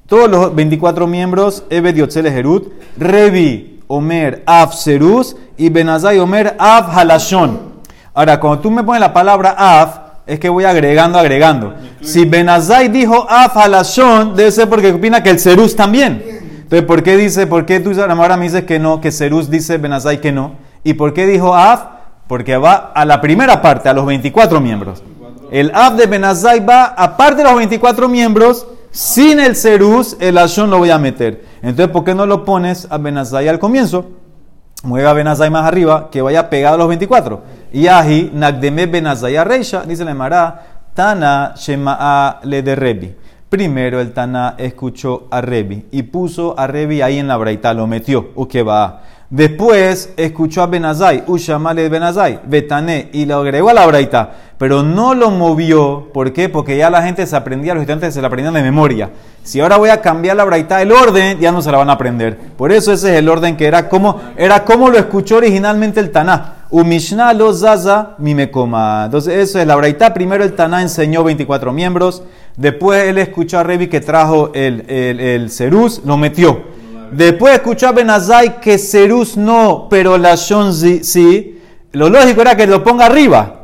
Todos 0.06 0.28
los 0.28 0.52
24 0.52 1.06
miembros, 1.06 1.64
Ebed 1.70 1.94
Yotzele 1.94 2.36
Herut, 2.36 2.72
Revi, 2.98 3.79
Omer, 3.90 4.42
Af 4.46 4.74
Cerús 4.74 5.36
y 5.56 5.68
Benazai 5.68 6.18
Omer, 6.20 6.56
Af 6.58 6.96
Halashon. 6.96 7.58
Ahora, 8.14 8.38
cuando 8.38 8.60
tú 8.60 8.70
me 8.70 8.84
pones 8.84 9.00
la 9.00 9.12
palabra 9.12 9.54
Af, 9.58 10.10
es 10.30 10.38
que 10.38 10.48
voy 10.48 10.64
agregando, 10.64 11.18
agregando. 11.18 11.74
Si 12.02 12.24
Benazai 12.24 12.88
dijo 12.88 13.26
af 13.28 13.56
halashon, 13.56 14.36
debe 14.36 14.52
ser 14.52 14.68
porque 14.68 14.92
opina 14.92 15.24
que 15.24 15.30
el 15.30 15.40
serus 15.40 15.74
también. 15.74 16.22
Entonces, 16.62 16.82
¿por 16.82 17.02
qué 17.02 17.16
dice, 17.16 17.48
por 17.48 17.66
qué 17.66 17.80
tú 17.80 17.90
ahora 18.00 18.36
me 18.36 18.44
dices 18.44 18.62
que 18.64 18.78
no, 18.78 19.00
que 19.00 19.10
serus 19.10 19.50
dice 19.50 19.76
Benazai 19.78 20.20
que 20.20 20.30
no? 20.30 20.52
¿Y 20.84 20.94
por 20.94 21.14
qué 21.14 21.26
dijo 21.26 21.56
af? 21.56 21.80
Porque 22.28 22.56
va 22.56 22.92
a 22.94 23.04
la 23.04 23.20
primera 23.20 23.60
parte, 23.60 23.88
a 23.88 23.92
los 23.92 24.06
24 24.06 24.60
miembros. 24.60 25.02
El 25.50 25.72
af 25.74 25.94
de 25.94 26.06
Benazai 26.06 26.60
va, 26.60 26.84
aparte 26.84 27.38
de 27.38 27.44
los 27.44 27.56
24 27.56 28.08
miembros, 28.08 28.68
sin 28.90 29.40
el 29.40 29.56
serus, 29.56 30.16
el 30.20 30.38
ashon 30.38 30.70
lo 30.70 30.78
voy 30.78 30.90
a 30.90 30.98
meter. 30.98 31.44
Entonces, 31.62 31.88
¿por 31.88 32.04
qué 32.04 32.14
no 32.14 32.26
lo 32.26 32.44
pones 32.44 32.86
a 32.90 32.98
Benazai 32.98 33.48
al 33.48 33.58
comienzo? 33.58 34.10
Mueva 34.82 35.12
Benazai 35.12 35.50
más 35.50 35.66
arriba, 35.66 36.08
que 36.10 36.22
vaya 36.22 36.48
pegado 36.48 36.76
a 36.76 36.78
los 36.78 36.88
24. 36.88 37.42
Y 37.72 37.86
ahi, 37.86 38.30
Nagdeme 38.32 38.86
Benazai 38.86 39.36
a 39.36 39.44
Reisha, 39.44 39.82
dice 39.82 40.04
la 40.04 40.10
Emara, 40.12 40.86
Tana 40.94 41.54
Shema'a 41.56 42.40
le 42.44 42.62
de 42.62 42.74
Rebi. 42.74 43.16
Primero 43.48 44.00
el 44.00 44.12
Tana 44.12 44.54
escuchó 44.58 45.26
a 45.30 45.40
Rebi 45.40 45.86
y 45.90 46.04
puso 46.04 46.58
a 46.58 46.66
Rebi 46.66 47.02
ahí 47.02 47.18
en 47.18 47.26
la 47.26 47.36
braita, 47.36 47.74
lo 47.74 47.86
metió, 47.86 48.30
va. 48.66 49.02
Después 49.30 50.12
escuchó 50.16 50.60
a 50.60 50.66
Benazai, 50.66 51.22
Ushamale 51.28 51.88
Benazai, 51.88 52.40
Betané, 52.46 53.10
y 53.12 53.26
lo 53.26 53.36
agregó 53.36 53.68
a 53.68 53.74
la 53.74 53.86
braita, 53.86 54.32
pero 54.58 54.82
no 54.82 55.14
lo 55.14 55.30
movió. 55.30 56.08
¿Por 56.12 56.32
qué? 56.32 56.48
Porque 56.48 56.76
ya 56.76 56.90
la 56.90 57.04
gente 57.04 57.24
se 57.28 57.36
aprendía, 57.36 57.72
los 57.72 57.82
estudiantes 57.82 58.12
se 58.12 58.20
la 58.20 58.26
aprendían 58.26 58.54
de 58.54 58.62
memoria. 58.64 59.08
Si 59.44 59.60
ahora 59.60 59.76
voy 59.76 59.90
a 59.90 60.00
cambiar 60.00 60.34
la 60.34 60.44
braita, 60.44 60.82
el 60.82 60.90
orden 60.90 61.38
ya 61.38 61.52
no 61.52 61.62
se 61.62 61.70
la 61.70 61.78
van 61.78 61.90
a 61.90 61.92
aprender. 61.92 62.36
Por 62.56 62.72
eso 62.72 62.92
ese 62.92 63.12
es 63.12 63.18
el 63.20 63.28
orden 63.28 63.56
que 63.56 63.66
era 63.66 63.88
como, 63.88 64.20
era 64.36 64.64
como 64.64 64.90
lo 64.90 64.98
escuchó 64.98 65.36
originalmente 65.36 66.00
el 66.00 66.10
Taná. 66.10 66.64
Umishna 66.68 67.32
lo 67.32 67.54
zaza 67.54 68.16
mimekoma. 68.18 69.04
Entonces, 69.04 69.34
eso 69.34 69.60
es 69.60 69.66
la 69.66 69.76
braita. 69.76 70.12
Primero 70.12 70.42
el 70.42 70.54
Taná 70.54 70.82
enseñó 70.82 71.22
24 71.22 71.72
miembros. 71.72 72.24
Después 72.56 73.04
él 73.04 73.18
escuchó 73.18 73.60
a 73.60 73.62
Revi 73.62 73.86
que 73.86 74.00
trajo 74.00 74.50
el, 74.54 74.84
el, 74.88 75.20
el 75.20 75.50
ceruz, 75.50 76.02
lo 76.04 76.16
metió. 76.16 76.79
Después 77.12 77.54
escuchó 77.54 77.88
a 77.88 77.92
Benazai 77.92 78.60
que 78.60 78.78
Serus 78.78 79.36
no, 79.36 79.88
pero 79.90 80.16
la 80.16 80.34
Shon 80.36 80.72
sí, 80.74 81.60
Lo 81.92 82.08
lógico 82.08 82.42
era 82.42 82.56
que 82.56 82.66
lo 82.66 82.84
ponga 82.84 83.06
arriba. 83.06 83.60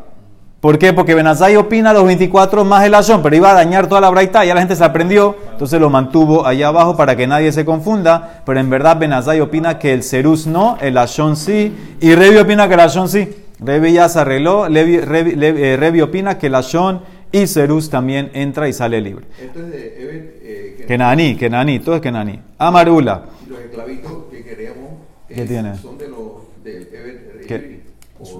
¿Por 0.60 0.78
qué? 0.78 0.92
Porque 0.92 1.14
Benazai 1.14 1.54
opina 1.54 1.92
los 1.92 2.04
24 2.04 2.64
más 2.64 2.84
el 2.84 2.94
Ashon, 2.94 3.22
pero 3.22 3.36
iba 3.36 3.50
a 3.50 3.54
dañar 3.54 3.86
toda 3.86 4.00
la 4.00 4.10
braita, 4.10 4.44
ya 4.44 4.52
la 4.52 4.62
gente 4.62 4.74
se 4.74 4.82
aprendió, 4.82 5.36
entonces 5.52 5.78
lo 5.78 5.90
mantuvo 5.90 6.44
allá 6.44 6.68
abajo 6.68 6.96
para 6.96 7.14
que 7.14 7.26
nadie 7.26 7.52
se 7.52 7.64
confunda, 7.64 8.42
pero 8.44 8.58
en 8.58 8.68
verdad 8.68 8.96
Benazai 8.96 9.40
opina 9.40 9.78
que 9.78 9.92
el 9.92 10.02
Serus 10.02 10.46
no, 10.48 10.76
el 10.80 10.98
Ashon 10.98 11.36
sí, 11.36 11.72
y 12.00 12.14
Revi 12.14 12.38
opina 12.38 12.66
que 12.66 12.74
el 12.74 12.80
Ashon 12.80 13.08
sí. 13.08 13.32
Revi 13.60 13.92
ya 13.92 14.08
se 14.08 14.18
arregló, 14.18 14.66
Revi, 14.66 15.00
eh, 15.04 16.02
opina 16.02 16.36
que 16.36 16.48
el 16.48 16.54
Ashon 16.56 17.00
y 17.32 17.46
Serus 17.46 17.90
también 17.90 18.30
entra 18.34 18.68
y 18.68 18.72
sale 18.72 19.00
libre. 19.00 19.26
Esto 19.40 19.60
es 19.60 19.70
de 19.70 19.94
eh, 20.42 20.84
Kenani, 20.86 21.36
Kenani, 21.36 21.80
todo 21.80 21.96
es 21.96 22.00
Kenani. 22.00 22.40
Amarula 22.58 23.24
los 23.48 23.60
esclavitos 23.60 24.12
que 24.30 24.42
queremos 24.42 24.90
¿Qué 25.28 25.44
tiene? 25.44 25.76
son 25.76 25.98
de 25.98 26.08
los 26.08 26.46
Ever 26.64 27.82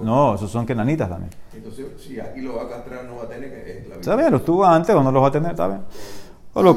No, 0.02 0.34
esos 0.34 0.50
son 0.50 0.66
kenanitas 0.66 1.08
también. 1.08 1.30
Entonces, 1.54 1.86
si 1.98 2.18
aquí 2.18 2.40
lo 2.40 2.56
va 2.56 2.62
a 2.62 2.68
castrar, 2.68 3.04
no 3.04 3.16
va 3.16 3.24
a 3.24 3.28
tener 3.28 3.52
esclavitos. 3.52 3.98
Está 3.98 4.16
bien, 4.16 4.32
los 4.32 4.44
tuvo 4.44 4.64
antes 4.64 4.94
o 4.94 5.02
no 5.02 5.12
los 5.12 5.22
va 5.22 5.28
a 5.28 5.32
tener, 5.32 5.50
está 5.52 5.68
bien. 5.68 5.80
O 6.54 6.62
lo 6.62 6.76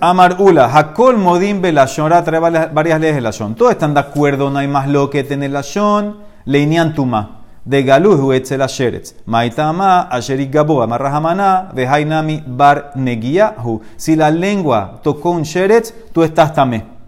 Amar 0.00 0.36
Ula, 0.40 0.68
Hakol 0.72 1.16
Modim 1.16 1.60
Belashon, 1.60 2.12
trae 2.24 2.38
varias 2.38 3.00
leyes 3.00 3.16
de 3.16 3.20
Lashon. 3.20 3.56
Todos 3.56 3.72
están 3.72 3.94
de 3.94 4.00
acuerdo, 4.00 4.48
no 4.48 4.58
hay 4.60 4.68
más 4.68 4.88
lo 4.88 5.10
que 5.10 5.24
tener 5.24 5.50
Lashon, 5.50 6.18
Leinian 6.44 6.94
Tuma. 6.94 7.39
De 7.64 7.82
Galuh 7.82 8.32
Etzel 8.32 8.62
Asheretz. 8.62 9.14
Maitama, 9.26 10.02
Asherik 10.02 10.52
Gabo, 10.52 10.82
Amarrahamana, 10.82 11.70
de 11.74 11.86
Hainami 11.86 12.42
Bar 12.46 12.92
Negiyahu. 12.94 13.80
Si 13.96 14.16
la 14.16 14.30
lengua 14.30 15.00
tocó 15.02 15.30
un 15.30 15.42
Sheretz, 15.42 15.92
tú 16.12 16.22
estás 16.22 16.54
tamé. 16.54 17.00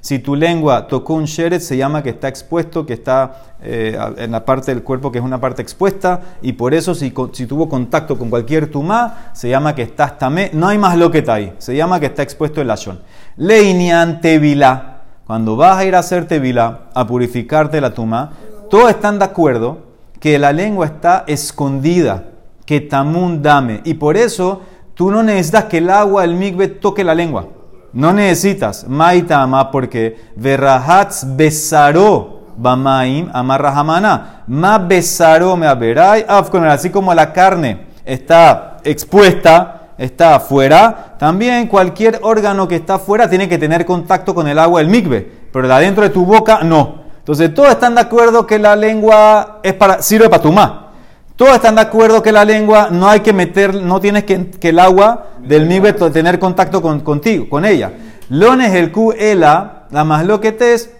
Si 0.00 0.18
tu 0.18 0.34
lengua 0.34 0.86
tocó 0.86 1.14
un 1.14 1.26
sheret, 1.26 1.60
se 1.60 1.76
llama 1.76 2.02
que 2.02 2.10
está 2.10 2.28
expuesto, 2.28 2.86
que 2.86 2.94
está 2.94 3.56
eh, 3.62 3.98
en 4.16 4.32
la 4.32 4.44
parte 4.46 4.72
del 4.72 4.82
cuerpo 4.82 5.12
que 5.12 5.18
es 5.18 5.24
una 5.24 5.40
parte 5.40 5.60
expuesta, 5.60 6.20
y 6.40 6.54
por 6.54 6.72
eso 6.72 6.94
si, 6.94 7.10
tuvo 7.10 7.68
contacto 7.68 8.18
con 8.18 8.30
cualquier 8.30 8.70
tumá, 8.70 9.30
se 9.34 9.50
llama 9.50 9.74
que 9.74 9.82
está 9.82 10.16
tamé. 10.16 10.50
No 10.54 10.68
hay 10.68 10.78
más 10.78 10.96
lo 10.96 11.10
que 11.10 11.18
está 11.18 11.34
ahí, 11.34 11.52
se 11.58 11.76
llama 11.76 12.00
que 12.00 12.06
está 12.06 12.22
expuesto 12.22 12.62
el 12.62 12.70
ashon. 12.70 13.00
Leinian 13.36 14.22
tevila, 14.22 15.02
cuando 15.26 15.54
vas 15.56 15.76
a 15.76 15.84
ir 15.84 15.94
a 15.94 15.98
hacer 15.98 16.26
tevila, 16.26 16.88
a 16.94 17.06
purificarte 17.06 17.78
la 17.80 17.92
tumá, 17.92 18.30
todos 18.70 18.88
están 18.88 19.18
de 19.18 19.26
acuerdo 19.26 19.89
que 20.20 20.38
la 20.38 20.52
lengua 20.52 20.86
está 20.86 21.24
escondida, 21.26 22.24
que 22.66 22.82
tamun 22.82 23.42
dame, 23.42 23.80
y 23.84 23.94
por 23.94 24.16
eso 24.16 24.60
tú 24.94 25.10
no 25.10 25.22
necesitas 25.22 25.64
que 25.64 25.78
el 25.78 25.90
agua, 25.90 26.22
el 26.24 26.34
migbe, 26.34 26.68
toque 26.68 27.02
la 27.02 27.14
lengua. 27.14 27.48
No 27.92 28.12
necesitas 28.12 28.86
maitama 28.86 29.70
porque 29.72 30.16
verrahatz 30.36 31.24
besaró 31.34 32.40
bamaim 32.56 33.28
amarrahamana. 33.32 34.44
Ma 34.46 34.78
besaró 34.78 35.56
me 35.56 35.66
aberai 35.66 36.24
Así 36.68 36.90
como 36.90 37.12
la 37.14 37.32
carne 37.32 37.86
está 38.04 38.76
expuesta, 38.84 39.88
está 39.98 40.36
afuera, 40.36 41.16
también 41.18 41.66
cualquier 41.66 42.20
órgano 42.22 42.68
que 42.68 42.76
está 42.76 42.94
afuera 42.94 43.28
tiene 43.28 43.48
que 43.48 43.58
tener 43.58 43.84
contacto 43.84 44.34
con 44.34 44.46
el 44.46 44.58
agua 44.58 44.80
del 44.80 44.88
migbe. 44.88 45.40
Pero 45.52 45.66
la 45.66 45.80
dentro 45.80 46.04
de 46.04 46.10
tu 46.10 46.24
boca 46.24 46.60
no. 46.62 47.00
Entonces 47.30 47.54
todos 47.54 47.68
están 47.68 47.94
de 47.94 48.00
acuerdo 48.00 48.44
que 48.44 48.58
la 48.58 48.74
lengua 48.74 49.60
es 49.62 49.74
para, 49.74 50.02
sirve 50.02 50.28
para 50.28 50.42
tu 50.42 50.50
ma. 50.50 50.88
Todos 51.36 51.54
están 51.54 51.76
de 51.76 51.80
acuerdo 51.80 52.24
que 52.24 52.32
la 52.32 52.44
lengua 52.44 52.88
no 52.90 53.08
hay 53.08 53.20
que 53.20 53.32
meter, 53.32 53.72
no 53.72 54.00
tienes 54.00 54.24
que, 54.24 54.50
que 54.50 54.70
el 54.70 54.80
agua 54.80 55.28
del 55.38 55.66
mibe 55.66 55.92
tener 55.92 56.40
contacto 56.40 56.82
con, 56.82 56.98
contigo, 56.98 57.48
con 57.48 57.64
ella. 57.64 57.92
Lones 58.30 58.74
el 58.74 58.90
Q, 58.90 59.14
ela, 59.16 59.84
la 59.92 60.02
más 60.02 60.26
lo 60.26 60.40
que 60.40 60.50
te 60.50 60.74
es 60.74 60.90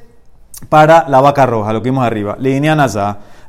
para 0.68 1.08
la 1.08 1.20
vaca 1.20 1.46
roja, 1.46 1.72
lo 1.72 1.82
que 1.82 1.90
vimos 1.90 2.06
arriba. 2.06 2.36
Linean 2.38 2.78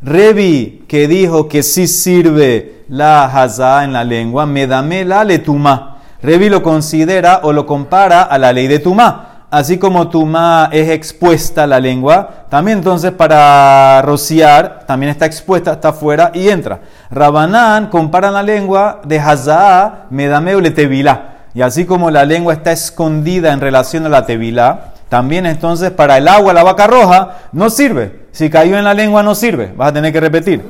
Revi, 0.01 0.85
que 0.87 1.07
dijo 1.07 1.47
que 1.47 1.61
sí 1.61 1.85
sirve 1.85 2.85
la 2.89 3.25
hazá 3.25 3.83
en 3.83 3.93
la 3.93 4.03
lengua, 4.03 4.47
me 4.47 4.65
dame 4.65 5.05
la 5.05 5.23
letuma. 5.23 5.99
Revi 6.23 6.49
lo 6.49 6.63
considera 6.63 7.41
o 7.43 7.53
lo 7.53 7.67
compara 7.67 8.23
a 8.23 8.39
la 8.39 8.51
ley 8.51 8.65
de 8.65 8.79
tuma 8.79 9.30
así 9.51 9.77
como 9.77 10.07
Tumá 10.07 10.69
es 10.71 10.89
expuesta 10.89 11.67
la 11.67 11.79
lengua, 11.79 12.45
también 12.49 12.79
entonces 12.79 13.11
para 13.11 14.01
rociar, 14.01 14.85
también 14.87 15.11
está 15.11 15.25
expuesta, 15.25 15.73
está 15.73 15.89
afuera 15.89 16.31
y 16.33 16.49
entra. 16.49 16.79
Rabanán 17.11 17.87
compara 17.87 18.31
la 18.31 18.41
lengua 18.41 19.01
de 19.03 19.19
Hazá, 19.19 20.05
Medameu 20.09 20.61
le 20.61 20.71
tevilá. 20.71 21.27
Y 21.53 21.61
así 21.61 21.85
como 21.85 22.09
la 22.09 22.23
lengua 22.23 22.53
está 22.53 22.71
escondida 22.71 23.51
en 23.51 23.59
relación 23.59 24.05
a 24.05 24.09
la 24.09 24.25
tevilá, 24.25 24.93
también 25.09 25.45
entonces 25.45 25.91
para 25.91 26.17
el 26.17 26.29
agua, 26.29 26.53
la 26.53 26.63
vaca 26.63 26.87
roja, 26.87 27.39
no 27.51 27.69
sirve. 27.69 28.21
Si 28.31 28.49
cayó 28.49 28.77
en 28.77 28.85
la 28.85 28.93
lengua, 28.93 29.21
no 29.21 29.35
sirve. 29.35 29.73
Vas 29.75 29.89
a 29.89 29.93
tener 29.93 30.13
que 30.13 30.21
repetir. 30.21 30.65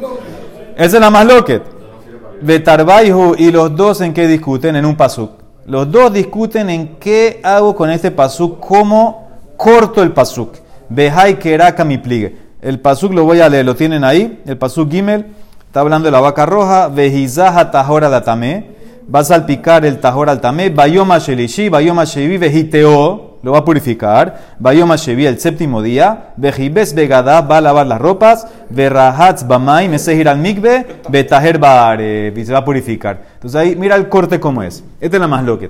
Esa 0.75 0.97
es 0.97 1.01
la 1.01 1.11
más 1.11 1.27
loquet. 1.27 1.61
Betarbaihu 2.41 3.35
y 3.37 3.51
los 3.51 3.75
dos 3.75 4.01
en 4.01 4.15
que 4.15 4.27
discuten 4.27 4.75
en 4.75 4.85
un 4.85 4.95
pasuk. 4.95 5.40
Los 5.71 5.89
dos 5.89 6.11
discuten 6.11 6.69
en 6.69 6.97
qué 6.97 7.39
hago 7.43 7.77
con 7.77 7.89
este 7.89 8.11
pasuk, 8.11 8.59
cómo 8.59 9.29
corto 9.55 10.03
el 10.03 10.11
pasuk. 10.11 10.57
Behai 10.89 11.39
keraka 11.39 11.85
mi 11.85 11.97
pligue. 11.97 12.35
El 12.61 12.81
pasuk 12.81 13.13
lo 13.13 13.23
voy 13.23 13.39
a 13.39 13.47
leer, 13.47 13.63
lo 13.63 13.73
tienen 13.73 14.03
ahí. 14.03 14.41
El 14.45 14.57
pasuk 14.57 14.91
gimel 14.91 15.27
está 15.65 15.79
hablando 15.79 16.07
de 16.07 16.11
la 16.11 16.19
vaca 16.19 16.45
roja. 16.45 16.89
Vejizaha 16.89 17.71
tahora 17.71 18.09
datame. 18.09 18.71
Va 19.15 19.19
a 19.19 19.23
salpicar 19.23 19.85
el 19.85 20.01
tahor 20.01 20.29
al 20.29 20.41
tamé. 20.41 20.71
Bayoma 20.71 21.19
shelishi, 21.19 21.69
bayoma 21.69 22.03
shevi 22.03 22.37
vejiteo 22.37 23.30
lo 23.43 23.53
va 23.53 23.59
a 23.59 23.65
purificar. 23.65 24.55
Bayoma 24.59 24.95
Shevi 24.95 25.25
el 25.25 25.39
séptimo 25.39 25.81
día. 25.81 26.33
Bejibes 26.37 26.93
Begada 26.93 27.41
va 27.41 27.57
a 27.57 27.61
lavar 27.61 27.87
las 27.87 27.99
ropas. 27.99 28.47
Berrahatz 28.69 29.47
Bamai 29.47 29.89
Mesehir 29.89 30.29
al 30.29 30.37
Mikbe. 30.37 31.01
Betaher 31.09 31.57
Baare. 31.57 32.33
Y 32.35 32.45
se 32.45 32.53
va 32.53 32.59
a 32.59 32.65
purificar. 32.65 33.21
Entonces 33.35 33.59
ahí, 33.59 33.75
mira 33.75 33.95
el 33.95 34.09
corte 34.09 34.39
cómo 34.39 34.61
es. 34.61 34.83
Esta 34.99 35.17
es 35.17 35.21
la 35.21 35.27
más 35.27 35.43
loca. 35.43 35.67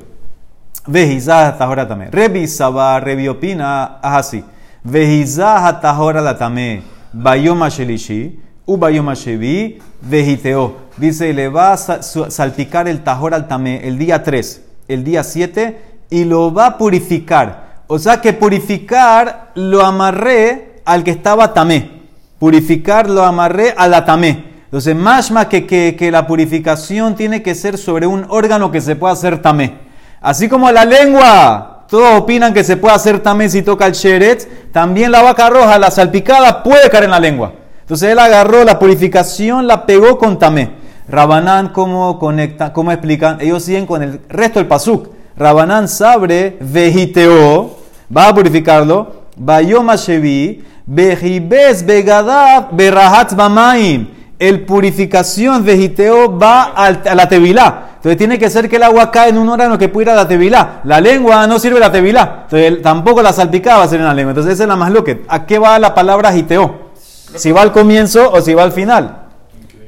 Vejizah 0.85 1.57
tahora 1.57 1.87
también. 1.87 2.11
Revi 2.11 2.47
Saba, 2.47 2.99
Revi 2.99 3.27
opina, 3.27 3.99
así. 4.01 4.43
Vejizah 4.83 5.79
tahora 5.79 6.21
la 6.21 6.37
tamé. 6.37 6.81
Bayoma 7.13 7.69
Shelishi. 7.69 8.39
U 8.65 8.77
Bayoma 8.77 9.13
Shevi. 9.13 9.79
Vejiteo. 10.01 10.75
Dice, 10.97 11.33
le 11.33 11.47
va 11.47 11.73
a 11.73 11.77
salpicar 11.77 12.87
el 12.87 13.01
tahor 13.01 13.33
al 13.33 13.47
tamé 13.47 13.87
el 13.87 13.97
día 13.97 14.23
3. 14.23 14.61
El 14.87 15.03
día 15.05 15.23
7 15.23 15.90
y 16.11 16.25
lo 16.25 16.53
va 16.53 16.67
a 16.67 16.77
purificar. 16.77 17.81
O 17.87 17.97
sea 17.97 18.21
que 18.21 18.33
purificar 18.33 19.51
lo 19.55 19.83
amarré 19.83 20.81
al 20.85 21.03
que 21.03 21.11
estaba 21.11 21.53
tamé. 21.53 22.01
Purificar 22.37 23.09
lo 23.09 23.23
amarré 23.23 23.73
a 23.75 23.87
la 23.87 24.05
tamé. 24.05 24.51
Entonces, 24.65 24.95
más 24.95 25.31
más 25.31 25.47
que, 25.47 25.65
que, 25.65 26.11
la 26.11 26.27
purificación 26.27 27.15
tiene 27.15 27.41
que 27.41 27.55
ser 27.55 27.77
sobre 27.77 28.07
un 28.07 28.25
órgano 28.29 28.71
que 28.71 28.79
se 28.79 28.95
pueda 28.95 29.13
hacer 29.13 29.41
tamé. 29.41 29.79
Así 30.21 30.47
como 30.47 30.71
la 30.71 30.85
lengua, 30.85 31.85
todos 31.89 32.19
opinan 32.19 32.53
que 32.53 32.63
se 32.63 32.77
puede 32.77 32.95
hacer 32.95 33.19
tamé 33.19 33.49
si 33.49 33.63
toca 33.63 33.87
el 33.87 33.93
sheret, 33.93 34.71
también 34.71 35.11
la 35.11 35.21
vaca 35.21 35.49
roja, 35.49 35.79
la 35.79 35.91
salpicada, 35.91 36.63
puede 36.63 36.89
caer 36.89 37.05
en 37.05 37.11
la 37.11 37.19
lengua. 37.19 37.53
Entonces 37.81 38.11
él 38.11 38.19
agarró 38.19 38.63
la 38.63 38.79
purificación, 38.79 39.67
la 39.67 39.85
pegó 39.85 40.17
con 40.17 40.39
tamé. 40.39 40.71
Rabanán, 41.09 41.69
¿cómo 41.69 42.17
conectan? 42.19 42.71
¿Cómo 42.71 42.91
explican? 42.91 43.39
Ellos 43.41 43.63
siguen 43.63 43.85
con 43.85 44.01
el 44.01 44.21
resto 44.29 44.59
del 44.59 44.67
pasuk. 44.67 45.20
Rabanán 45.37 45.87
sabre 45.87 46.57
vejiteo, 46.59 47.77
va 48.15 48.27
a 48.27 48.33
purificarlo, 48.33 49.21
bayoma 49.35 49.95
shevi, 49.95 50.63
vejibes 50.85 51.85
begadav 51.85 52.69
berahat 52.71 53.33
bamaim. 53.35 54.07
El 54.37 54.65
purificación 54.65 55.63
vejiteo 55.63 56.37
va 56.37 56.73
a 56.75 56.91
la 57.15 57.29
tevilá. 57.29 57.89
Entonces 57.97 58.17
tiene 58.17 58.39
que 58.39 58.49
ser 58.49 58.67
que 58.67 58.77
el 58.77 58.83
agua 58.83 59.11
cae 59.11 59.29
en 59.29 59.37
un 59.37 59.47
órgano 59.47 59.77
que 59.77 59.87
pueda 59.87 60.11
ir 60.13 60.17
a 60.17 60.23
la 60.23 60.27
tevilá. 60.27 60.81
La 60.85 60.99
lengua 60.99 61.45
no 61.45 61.59
sirve 61.59 61.79
la 61.79 61.91
tevilá. 61.91 62.39
Entonces 62.45 62.81
tampoco 62.81 63.21
la 63.21 63.31
salpicada 63.33 63.77
va 63.77 63.83
a 63.83 63.87
ser 63.87 63.99
en 63.99 64.07
la 64.07 64.13
lengua. 64.15 64.31
Entonces 64.31 64.53
esa 64.53 64.63
es 64.63 64.67
la 64.69 64.75
más 64.75 64.91
loque. 64.91 65.23
¿A 65.27 65.45
qué 65.45 65.59
va 65.59 65.77
la 65.77 65.93
palabra 65.93 66.31
jiteo? 66.33 66.89
Si 67.35 67.51
va 67.51 67.61
al 67.61 67.71
comienzo 67.71 68.31
o 68.31 68.41
si 68.41 68.55
va 68.55 68.63
al 68.63 68.71
final. 68.71 69.27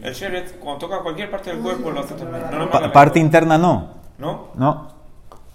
El 0.03 0.13
sheret, 0.13 0.59
cuando 0.59 0.79
toca 0.85 0.99
cualquier 0.99 1.31
parte 1.31 1.49
del 1.49 1.59
cuerpo, 1.59 1.89
lo 1.89 2.01
hace 2.01 2.13
también. 2.13 2.43
No 2.55 2.69
Pa- 2.69 2.81
la 2.81 2.93
parte 2.93 3.17
interna 3.19 3.57
no. 3.57 3.87
¿No? 4.19 4.49
No. 4.55 4.92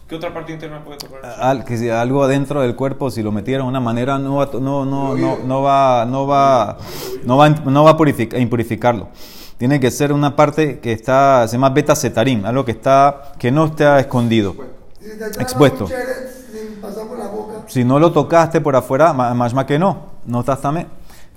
¿Qué 0.09 0.15
otra 0.17 0.33
parte 0.33 0.53
interna 0.53 0.83
puede 0.83 0.99
tocar? 0.99 1.21
Al- 1.39 1.65
que 1.65 1.77
si 1.77 1.91
algo 1.91 2.23
adentro 2.25 2.63
del 2.63 2.75
cuerpo, 2.75 3.11
si 3.11 3.23
lo 3.23 3.31
metieran 3.31 3.67
de 3.67 3.69
una 3.69 3.81
manera, 3.81 4.19
no 4.19 4.37
va, 4.37 4.49
no, 4.55 4.85
no, 4.87 5.15
no, 5.15 5.37
no 5.45 5.63
va, 5.63 6.07
no 6.07 6.27
va, 6.27 6.79
no 7.25 7.37
va, 7.37 7.49
no 7.51 7.85
va 7.85 7.91
a 7.91 7.97
purific- 7.97 8.35
a 8.35 8.39
impurificarlo. 8.39 9.09
Tiene 9.59 9.79
que 9.81 9.91
ser 9.91 10.13
una 10.13 10.35
parte 10.35 10.79
que 10.79 10.93
está, 10.93 11.47
se 11.47 11.57
llama 11.57 11.69
beta 11.71 11.95
cetarim, 11.95 12.47
algo 12.47 12.65
que 12.65 12.71
está, 12.73 13.33
que 13.39 13.51
no 13.51 13.67
está 13.67 13.99
escondido. 14.01 14.55
Expuesto. 15.41 15.87
Si 17.67 17.85
no 17.85 17.99
lo 17.99 18.11
tocaste 18.13 18.61
por 18.63 18.77
afuera, 18.77 19.13
más 19.13 19.53
más 19.53 19.65
que 19.67 19.79
no, 19.79 20.07
no 20.25 20.41
estás 20.41 20.61
también. 20.63 20.87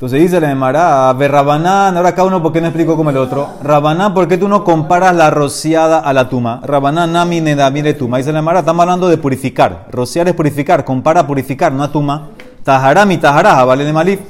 Entonces 0.01 0.19
dice 0.19 0.41
la 0.41 0.49
Emara, 0.49 1.13
ver 1.13 1.31
Rabanán, 1.31 1.95
ahora 1.95 2.15
cada 2.15 2.27
uno, 2.27 2.41
¿por 2.41 2.51
qué 2.51 2.59
no 2.59 2.65
explico 2.65 2.97
como 2.97 3.11
el 3.11 3.17
otro? 3.17 3.49
Rabanán, 3.61 4.15
¿por 4.15 4.27
qué 4.27 4.35
tú 4.35 4.47
no 4.47 4.63
comparas 4.63 5.15
la 5.15 5.29
rociada 5.29 5.99
a 5.99 6.11
la 6.11 6.27
tuma? 6.27 6.59
Rabanán, 6.63 7.13
nami, 7.13 7.39
nedamire 7.39 7.93
tuma. 7.93 8.17
Dice 8.17 8.33
la 8.33 8.39
Emara, 8.39 8.61
estamos 8.61 8.81
hablando 8.81 9.07
de 9.07 9.17
purificar. 9.17 9.85
Rociar 9.91 10.27
es 10.27 10.33
purificar, 10.33 10.83
compara 10.85 11.27
purificar, 11.27 11.71
no 11.71 11.83
a 11.83 11.91
tuma. 11.91 12.29
Tajará 12.63 13.05
mi 13.05 13.19
tajará, 13.19 13.63
vale 13.63 13.85
de 13.85 13.93
malif. 13.93 14.21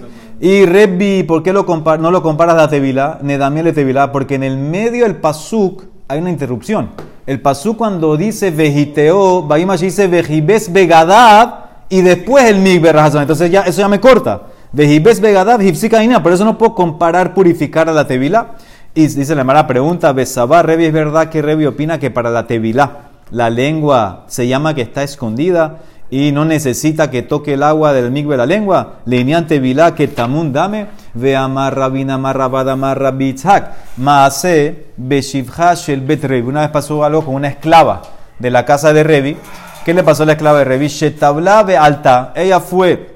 Y 0.41 0.65
Rebbi, 0.65 1.23
¿por 1.23 1.41
qué 1.41 1.53
lo 1.53 1.63
no 1.63 2.11
lo 2.11 2.21
comparas 2.21 2.55
a 2.55 2.57
la 2.57 2.69
tevila? 2.69 3.19
Nedamiel 3.21 3.63
de 3.63 3.71
tevila, 3.71 4.11
porque 4.11 4.35
en 4.35 4.43
el 4.43 4.57
medio 4.57 5.05
del 5.05 5.15
pasuk 5.15 5.85
hay 6.09 6.19
una 6.19 6.31
interrupción. 6.31 6.89
El 7.25 7.39
pasuk 7.39 7.77
cuando 7.77 8.17
dice 8.17 8.51
vejiteo, 8.51 9.43
Baimash 9.43 9.79
dice 9.79 10.07
vejibes 10.07 10.73
begadad, 10.73 11.61
y 11.87 12.01
después 12.01 12.43
el 12.45 12.57
migbe. 12.59 12.89
Entonces 12.89 13.49
ya, 13.49 13.61
eso 13.61 13.79
ya 13.79 13.87
me 13.87 14.01
corta. 14.01 14.41
Vejibes 14.73 15.19
begadav 15.19 15.61
hipsika 15.61 16.01
ina. 16.03 16.23
Por 16.23 16.31
eso 16.31 16.45
no 16.45 16.57
puedo 16.57 16.75
comparar 16.75 17.33
purificar 17.33 17.89
a 17.89 17.93
la 17.93 18.07
tevila. 18.07 18.51
Y 18.93 19.07
dice 19.07 19.35
la 19.35 19.43
mala 19.43 19.67
pregunta, 19.67 20.11
Besabá, 20.11 20.63
Revi, 20.63 20.85
¿es 20.85 20.93
verdad 20.93 21.29
que 21.29 21.41
Revi 21.41 21.65
opina 21.65 21.99
que 21.99 22.11
para 22.11 22.29
la 22.29 22.47
tevila 22.47 23.09
la 23.31 23.49
lengua 23.49 24.25
se 24.27 24.47
llama 24.47 24.73
que 24.73 24.81
está 24.81 25.03
escondida 25.03 25.77
y 26.09 26.33
no 26.33 26.43
necesita 26.43 27.09
que 27.09 27.21
toque 27.21 27.53
el 27.53 27.63
agua 27.63 27.93
del 27.93 28.11
migbe 28.11 28.35
la 28.35 28.45
lengua? 28.45 28.95
Leinian 29.05 29.47
tevila 29.47 29.95
que 29.95 30.09
tamun 30.09 30.51
dame, 30.51 30.87
ve 31.13 31.37
amarra 31.37 31.87
bina 31.87 32.17
marra 32.17 32.49
bada 32.49 32.75
marra 32.75 33.11
bitzhak, 33.11 33.95
maase 33.95 34.87
beshivha 34.97 35.73
shel 35.75 36.01
bet 36.01 36.23
Revi. 36.25 36.49
Una 36.49 36.61
vez 36.61 36.69
pasó 36.71 37.03
algo 37.05 37.23
con 37.23 37.35
una 37.35 37.47
esclava 37.47 38.01
de 38.39 38.51
la 38.51 38.65
casa 38.65 38.91
de 38.91 39.03
Revi. 39.03 39.37
¿Qué 39.85 39.93
le 39.93 40.03
pasó 40.03 40.23
a 40.23 40.25
la 40.25 40.33
esclava 40.33 40.59
de 40.59 40.65
Revi? 40.65 40.87
Shetabla 40.87 41.63
be 41.63 41.77
alta. 41.77 42.33
Ella 42.35 42.59
fue 42.59 43.10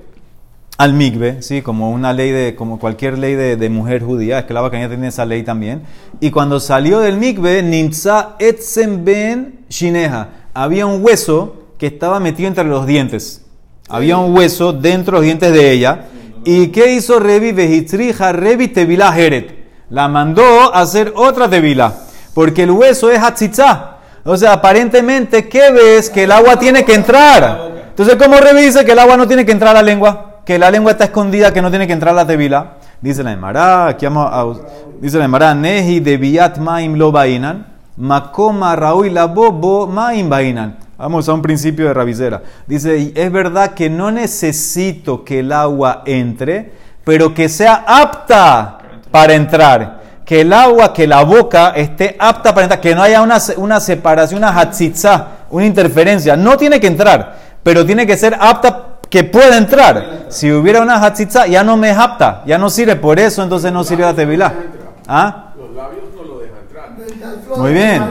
al 0.77 0.93
migbe, 0.93 1.41
sí, 1.41 1.61
como 1.61 1.91
una 1.91 2.11
ley 2.11 2.31
de, 2.31 2.55
como 2.55 2.79
cualquier 2.79 3.17
ley 3.17 3.35
de, 3.35 3.69
mujer 3.69 4.03
judía, 4.03 4.39
esclava 4.39 4.69
que 4.69 4.77
ella 4.77 4.89
tiene 4.89 5.07
esa 5.07 5.25
ley 5.25 5.43
también. 5.43 5.83
Y 6.19 6.31
cuando 6.31 6.59
salió 6.59 6.99
del 6.99 7.17
migbe, 7.17 7.63
nimtza 7.63 8.35
etzem 8.39 9.05
ben 9.05 9.65
shineja, 9.69 10.29
había 10.53 10.85
un 10.85 11.03
hueso 11.03 11.63
que 11.77 11.87
estaba 11.87 12.19
metido 12.19 12.49
entre 12.49 12.65
los 12.65 12.85
dientes. 12.85 13.45
Había 13.87 14.17
un 14.17 14.35
hueso 14.35 14.73
dentro 14.73 15.13
de 15.13 15.17
los 15.19 15.25
dientes 15.25 15.53
de 15.53 15.71
ella. 15.71 16.05
¿Y 16.43 16.67
qué 16.67 16.93
hizo 16.93 17.19
Revi? 17.19 17.51
Vejitrija 17.51 18.33
Revi 18.33 18.67
tevila 18.67 19.17
heret. 19.17 19.65
La 19.89 20.07
mandó 20.07 20.43
a 20.73 20.81
hacer 20.81 21.13
otra 21.15 21.49
tevila, 21.49 21.93
porque 22.33 22.63
el 22.63 22.71
hueso 22.71 23.09
es 23.11 23.19
hatzitza. 23.19 23.97
O 24.25 24.35
sea, 24.35 24.53
aparentemente, 24.53 25.47
¿qué 25.47 25.71
ves? 25.71 26.09
Que 26.09 26.23
el 26.23 26.31
agua 26.31 26.57
tiene 26.57 26.83
que 26.83 26.95
entrar. 26.95 27.85
Entonces, 27.89 28.15
¿cómo 28.15 28.37
revise 28.37 28.83
que 28.83 28.91
el 28.91 28.99
agua 28.99 29.15
no 29.15 29.27
tiene 29.27 29.45
que 29.45 29.51
entrar 29.51 29.71
a 29.71 29.81
la 29.81 29.83
lengua? 29.83 30.34
Que 30.45 30.59
la 30.59 30.69
lengua 30.69 30.91
está 30.91 31.05
escondida, 31.05 31.51
que 31.51 31.61
no 31.61 31.71
tiene 31.71 31.87
que 31.87 31.93
entrar 31.93 32.13
la 32.13 32.25
tevila. 32.27 32.73
Dice 33.01 33.23
la 33.23 33.31
Emara, 33.31 33.87
aquí 33.87 34.05
a, 34.05 34.45
dice 35.01 35.17
la 35.17 35.25
Emara, 35.25 35.53
Nehi 35.55 35.99
de 35.99 36.17
biat 36.17 36.59
maim 36.59 36.95
lo 36.95 37.11
bainan, 37.11 37.65
makoma 37.97 38.75
raui 38.75 39.09
la 39.09 39.25
bobo 39.25 39.87
maim 39.87 40.29
bainan. 40.29 40.77
Vamos 40.97 41.27
a 41.27 41.33
un 41.33 41.41
principio 41.41 41.87
de 41.87 41.93
rabicera. 41.93 42.41
Dice, 42.67 42.97
"Y 42.97 43.13
es 43.15 43.31
verdad 43.31 43.73
que 43.73 43.89
no 43.89 44.11
necesito 44.11 45.25
que 45.25 45.39
el 45.39 45.51
agua 45.51 46.03
entre, 46.05 46.71
pero 47.03 47.33
que 47.33 47.49
sea 47.49 47.83
apta 47.85 48.77
para 49.11 49.33
entrar. 49.33 50.03
Que 50.25 50.41
el 50.41 50.53
agua, 50.53 50.93
que 50.93 51.05
la 51.05 51.23
boca 51.23 51.69
esté 51.75 52.15
apta 52.19 52.53
para 52.53 52.63
entrar, 52.63 52.81
que 52.81 52.95
no 52.95 53.03
haya 53.03 53.21
una, 53.21 53.37
una 53.57 53.79
separación, 53.79 54.39
una 54.39 54.59
hatzitza, 54.59 55.27
una 55.51 55.65
interferencia. 55.65 56.35
No 56.35 56.57
tiene 56.57 56.79
que 56.79 56.87
entrar, 56.87 57.35
pero 57.61 57.85
tiene 57.85 58.07
que 58.07 58.17
ser 58.17 58.35
apta 58.39 58.94
que 59.09 59.23
pueda 59.23 59.57
entrar. 59.57 60.25
Si 60.29 60.51
hubiera 60.51 60.81
una 60.81 60.95
hatzitza, 60.95 61.47
ya 61.47 61.63
no 61.63 61.77
me 61.77 61.91
es 61.91 61.97
apta, 61.97 62.43
ya 62.45 62.57
no 62.57 62.69
sirve. 62.69 62.95
Por 62.95 63.19
eso 63.19 63.43
entonces 63.43 63.71
no 63.71 63.83
sirve 63.83 64.03
la 64.03 64.13
tevilá. 64.13 64.53
¿Ah? 65.07 65.53
Los 65.57 65.71
labios 65.75 66.03
no 66.15 66.23
lo 66.23 66.39
dejan 66.39 66.57
entrar. 66.61 66.95
del 66.97 67.39
flor 67.41 67.59
Muy 67.59 67.73
bien. 67.73 68.03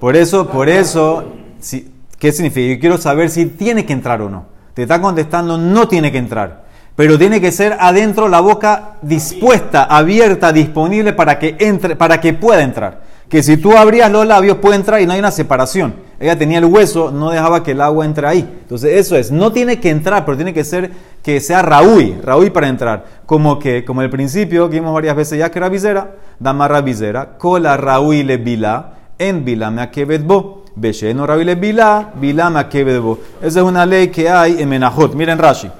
Por 0.00 0.16
eso, 0.16 0.46
por 0.48 0.68
eso, 0.68 1.24
si- 1.60 1.92
¿qué 2.18 2.32
significa? 2.32 2.74
Yo 2.74 2.80
quiero 2.80 2.98
saber 2.98 3.30
si 3.30 3.46
tiene 3.46 3.84
que 3.84 3.92
entrar 3.92 4.20
o 4.22 4.28
no. 4.30 4.44
Te 4.74 4.82
está 4.82 5.00
contestando, 5.00 5.56
no 5.58 5.88
tiene 5.88 6.12
que 6.12 6.18
entrar. 6.18 6.64
Pero 6.94 7.18
tiene 7.18 7.40
que 7.40 7.52
ser 7.52 7.76
adentro 7.78 8.28
la 8.28 8.40
boca 8.40 8.94
dispuesta, 9.02 9.84
abierta, 9.84 10.52
disponible 10.52 11.12
para 11.12 11.38
que 11.38 11.56
entre, 11.58 11.96
para 11.96 12.20
que 12.20 12.32
pueda 12.32 12.62
entrar. 12.62 13.00
Que 13.28 13.42
si 13.42 13.56
tú 13.56 13.76
abrías 13.76 14.10
los 14.10 14.26
labios 14.26 14.58
puede 14.58 14.76
entrar 14.76 15.00
y 15.00 15.06
no 15.06 15.12
hay 15.12 15.18
una 15.18 15.30
separación. 15.30 15.94
Ella 16.18 16.38
tenía 16.38 16.58
el 16.58 16.64
hueso, 16.64 17.10
no 17.10 17.30
dejaba 17.30 17.62
que 17.62 17.72
el 17.72 17.80
agua 17.80 18.04
entre 18.04 18.26
ahí. 18.26 18.58
Entonces 18.62 18.92
eso 18.94 19.16
es, 19.16 19.30
no 19.30 19.52
tiene 19.52 19.80
que 19.80 19.90
entrar, 19.90 20.24
pero 20.24 20.36
tiene 20.36 20.54
que 20.54 20.64
ser 20.64 20.90
que 21.22 21.40
sea 21.40 21.60
Raúl, 21.60 22.20
Raúl 22.22 22.52
para 22.52 22.68
entrar. 22.68 23.04
Como 23.26 23.58
que, 23.58 23.84
como 23.84 24.00
el 24.00 24.08
principio 24.08 24.70
que 24.70 24.76
vimos 24.76 24.94
varias 24.94 25.16
veces 25.16 25.38
ya 25.38 25.50
que 25.50 25.58
era 25.58 25.68
visera, 25.68 26.14
damarra 26.38 26.80
visera, 26.80 27.36
cola 27.36 27.76
Raúl 27.76 28.26
le 28.26 28.36
vila, 28.38 28.94
en 29.18 29.44
vila 29.44 29.70
me 29.70 30.18
bo. 30.18 30.64
Besheno 30.74 31.26
Raúl 31.26 31.46
le 31.46 31.54
vila, 31.54 32.12
vila 32.14 32.48
me 32.48 32.98
bo. 32.98 33.18
Esa 33.42 33.60
es 33.60 33.64
una 33.64 33.84
ley 33.84 34.08
que 34.08 34.30
hay 34.30 34.62
en 34.62 34.68
Menajot. 34.68 35.14
Miren 35.14 35.38
Rashi. 35.38 35.70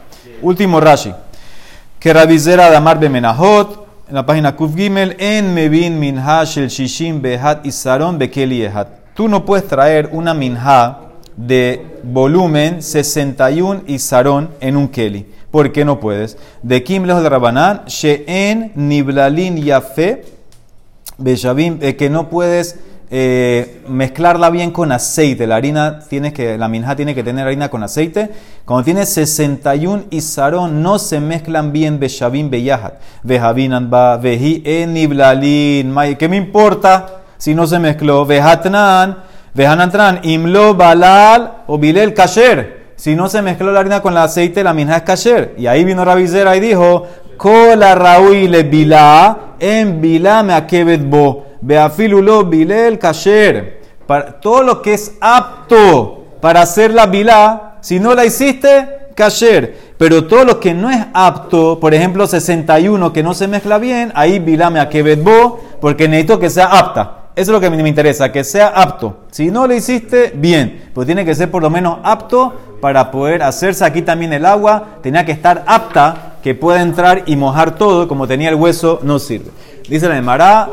Último 0.43 0.81
Rashi. 0.81 1.15
Que 1.99 2.13
Rabizera 2.13 2.71
de 2.71 2.77
Amar 2.77 3.01
Bemenahot, 3.01 3.86
en 4.09 4.14
la 4.14 4.25
página 4.25 4.55
Kuf 4.55 4.77
Gimel, 4.77 5.16
en 5.19 5.53
Mevin 5.53 5.99
Minha 5.99 6.45
Shel 6.45 6.69
Shishim 6.69 7.21
Behat 7.21 7.66
Isaron 7.66 8.19
Bekeli 8.19 8.62
Ehat. 8.62 8.88
Tú 9.14 9.29
no 9.29 9.45
puedes 9.45 9.66
traer 9.66 10.11
una 10.12 10.33
minha 10.33 10.99
de 11.37 11.85
volumen 12.05 12.83
61 12.83 13.83
Isaron 13.88 14.51
en 14.61 14.77
un 14.77 14.88
Keli. 14.88 15.27
¿Por 15.51 15.73
qué 15.73 15.85
no 15.85 15.99
puedes? 15.99 16.38
De 16.62 16.85
Kim 16.85 17.05
lejos 17.05 17.23
de 17.23 17.29
Rabanán, 17.29 17.83
She'en 17.87 18.73
Niblalin 18.77 19.57
Yafe, 19.57 20.25
Beshavim, 21.19 21.79
eh, 21.81 21.97
que 21.97 22.09
no 22.09 22.29
puedes 22.29 22.79
eh, 23.09 23.83
mezclarla 23.88 24.51
bien 24.51 24.73
con 24.73 24.90
aceite. 24.90 25.47
La 25.47 25.57
harina 25.57 26.01
tienes 26.01 26.33
que, 26.33 26.59
la 26.59 26.69
minja 26.69 26.97
tiene 26.97 27.14
que 27.14 27.23
tener 27.23 27.47
harina 27.47 27.69
con 27.69 27.83
aceite. 27.83 28.31
Cuando 28.64 28.85
tienes 28.85 29.09
61 29.11 30.05
y 30.11 30.21
sarón, 30.21 30.83
no 30.83 30.99
se 30.99 31.21
mezclan 31.21 31.73
bien 31.73 32.01
Beshavim 32.01 32.51
Beyahat. 32.51 32.95
Vejavinan 33.23 33.90
ba, 33.90 34.16
veji 34.16 34.62
eniblalin. 34.64 35.95
¿Qué 36.19 36.29
me 36.29 36.37
importa 36.37 37.23
si 37.38 37.55
no 37.55 37.66
se 37.66 37.79
mezcló? 37.79 38.27
Vejatnan, 38.27 39.19
vejanantran, 39.55 40.21
imlo 40.25 40.75
balal 40.75 41.62
o 41.69 41.79
bilel 41.79 42.12
kasher. 42.12 42.87
Si 42.97 43.14
no 43.14 43.29
se 43.29 43.42
mezcló 43.42 43.73
la 43.73 43.81
harina 43.81 44.01
con 44.01 44.14
el 44.14 44.19
aceite, 44.19 44.64
la 44.64 44.73
minja 44.73 44.97
es 44.97 45.03
kasher. 45.03 45.55
Y 45.59 45.66
ahí 45.66 45.85
vino 45.85 46.05
Rabizera 46.05 46.57
y 46.57 46.61
dijo, 46.61 47.07
Kola 47.37 47.94
Raúl 47.94 48.51
le 48.51 48.62
bilá, 48.62 49.55
en 49.59 50.01
bilá 50.01 50.42
me 50.42 50.55
akebet 50.55 51.09
bo, 51.09 51.46
beafilulo 51.61 52.44
bilel 52.44 52.99
kasher. 52.99 53.81
Todo 54.40 54.62
lo 54.62 54.83
que 54.83 54.94
es 54.94 55.12
apto 55.20 56.25
para 56.40 56.62
hacer 56.62 56.92
la 56.92 57.07
bilá, 57.07 57.79
si 57.81 58.01
no 58.01 58.14
la 58.14 58.25
hiciste, 58.25 59.11
kasher. 59.14 59.94
Pero 59.99 60.25
todo 60.27 60.44
lo 60.44 60.61
que 60.61 60.75
no 60.75 60.90
es 60.90 61.05
apto, 61.12 61.81
por 61.81 61.94
ejemplo 61.94 62.27
61, 62.27 63.12
que 63.12 63.22
no 63.22 63.35
se 63.35 63.49
mezcla 63.49 63.79
bien, 63.79 64.12
ahí 64.14 64.38
bilá 64.38 64.70
me 64.70 64.81
akebet 64.81 65.22
bo, 65.22 65.61
porque 65.81 66.09
necesito 66.09 66.38
que 66.38 66.51
sea 66.51 66.66
apta. 66.66 67.16
Eso 67.37 67.51
es 67.51 67.55
lo 67.55 67.61
que 67.61 67.68
me 67.68 67.87
interesa, 67.87 68.33
que 68.33 68.44
sea 68.44 68.68
apto. 68.68 69.18
Si 69.31 69.51
no 69.51 69.66
lo 69.66 69.75
hiciste, 69.75 70.33
bien. 70.35 70.90
Pero 70.94 71.05
tiene 71.05 71.22
que 71.22 71.35
ser 71.35 71.51
por 71.51 71.62
lo 71.62 71.68
menos 71.68 71.99
apto 72.03 72.55
para 72.81 73.11
poder 73.11 73.42
hacerse 73.42 73.85
aquí 73.85 74.01
también 74.01 74.33
el 74.33 74.46
agua. 74.46 75.01
Tenía 75.03 75.27
que 75.27 75.33
estar 75.33 75.62
apta, 75.66 76.36
que 76.47 76.55
pueda 76.55 76.81
entrar 76.81 77.25
y 77.27 77.35
mojar 77.35 77.75
todo. 77.75 78.07
Como 78.07 78.29
tenía 78.29 78.51
el 78.51 78.55
hueso, 78.55 79.01
no 79.03 79.19
sirve. 79.19 79.51
Dice 79.89 80.09
la 80.09 80.17
Emara, 80.17 80.69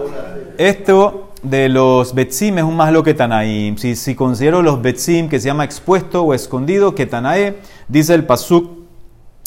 esto 0.59 1.31
de 1.41 1.67
los 1.67 2.13
betzim 2.13 2.59
es 2.59 2.63
un 2.63 2.75
más 2.75 2.93
lo 2.93 3.01
que 3.01 3.15
tanaim. 3.15 3.75
Si, 3.77 3.95
si 3.95 4.13
considero 4.13 4.61
los 4.61 4.83
betzim 4.83 5.29
que 5.29 5.39
se 5.39 5.47
llama 5.47 5.63
expuesto 5.63 6.21
o 6.25 6.35
escondido, 6.35 6.93
que 6.93 7.07
tanae, 7.07 7.55
dice 7.87 8.13
el 8.13 8.23
pasuk 8.23 8.69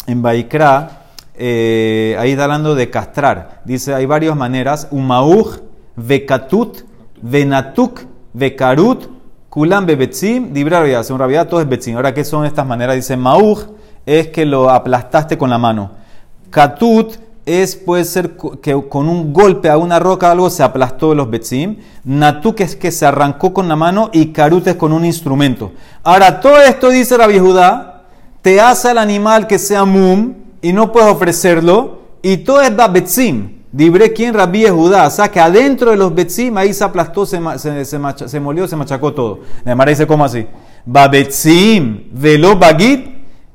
en 0.09 0.21
Baikra, 0.21 1.05
eh, 1.37 2.17
ahí 2.19 2.33
está 2.33 2.43
hablando 2.43 2.75
de 2.75 2.91
castrar. 2.91 3.63
Dice, 3.65 3.95
hay 3.95 4.07
varias 4.07 4.35
maneras. 4.35 4.89
Umauj, 4.91 5.59
vekatut, 5.95 6.79
venatuk, 7.23 8.01
vekarut, 8.33 9.09
kulam 9.49 9.87
bebetzim, 9.87 10.53
dibra 10.53 10.81
rabia. 10.81 11.05
Según 11.05 11.21
rabia, 11.21 11.47
todo 11.47 11.61
es 11.61 11.69
betzim. 11.69 11.95
Ahora, 11.95 12.13
¿qué 12.13 12.25
son 12.25 12.45
estas 12.45 12.67
maneras? 12.67 12.97
Dice, 12.97 13.17
mauj 13.17 13.61
es 14.05 14.27
que 14.27 14.45
lo 14.45 14.71
aplastaste 14.71 15.39
con 15.39 15.51
la 15.51 15.59
mano. 15.59 16.05
Katut 16.51 17.15
es, 17.45 17.77
puede 17.77 18.05
ser 18.05 18.37
que 18.61 18.75
con 18.89 19.09
un 19.09 19.33
golpe 19.33 19.69
a 19.71 19.79
una 19.79 19.99
roca 20.01 20.31
algo 20.31 20.51
se 20.51 20.63
aplastó 20.63 21.15
los 21.15 21.31
betzim. 21.31 21.77
Natuk 22.05 22.61
es 22.61 22.75
que 22.75 22.91
se 22.91 23.07
arrancó 23.07 23.55
con 23.55 23.69
la 23.69 23.77
mano 23.77 24.11
y 24.13 24.33
karut 24.33 24.67
es 24.67 24.75
con 24.75 24.93
un 24.93 25.05
instrumento. 25.05 25.73
Ahora, 26.03 26.41
todo 26.41 26.61
esto 26.61 26.89
dice 26.91 27.17
Rabbi 27.17 27.39
Judá, 27.39 28.03
te 28.43 28.61
hace 28.61 28.89
al 28.91 28.99
animal 28.99 29.47
que 29.47 29.59
sea 29.59 29.85
mum 29.85 30.35
y 30.61 30.73
no 30.73 30.91
puedes 30.93 31.09
ofrecerlo. 31.11 32.01
Y 32.23 32.39
todo 32.39 32.61
es 32.63 32.73
betzim. 32.93 33.53
Dibre 33.71 34.13
quien 34.13 34.35
Rabbi 34.35 34.67
Judá. 34.67 35.07
O 35.07 35.11
sea 35.11 35.29
que 35.31 35.39
adentro 35.39 35.91
de 35.93 35.97
los 35.97 36.15
betzim 36.15 36.57
ahí 36.57 36.73
se 36.75 36.83
aplastó, 36.83 37.27
se, 37.27 37.39
se, 37.59 37.85
se 37.85 37.99
macha- 37.99 38.27
se 38.27 38.41
molió, 38.41 38.67
se 38.67 38.75
machacó 38.75 39.13
todo. 39.13 39.41
Además 39.65 39.87
dice, 39.89 40.07
¿cómo 40.07 40.25
así? 40.25 40.47
Babetzim, 40.85 42.05
velo 42.13 42.57
bagit 42.57 43.07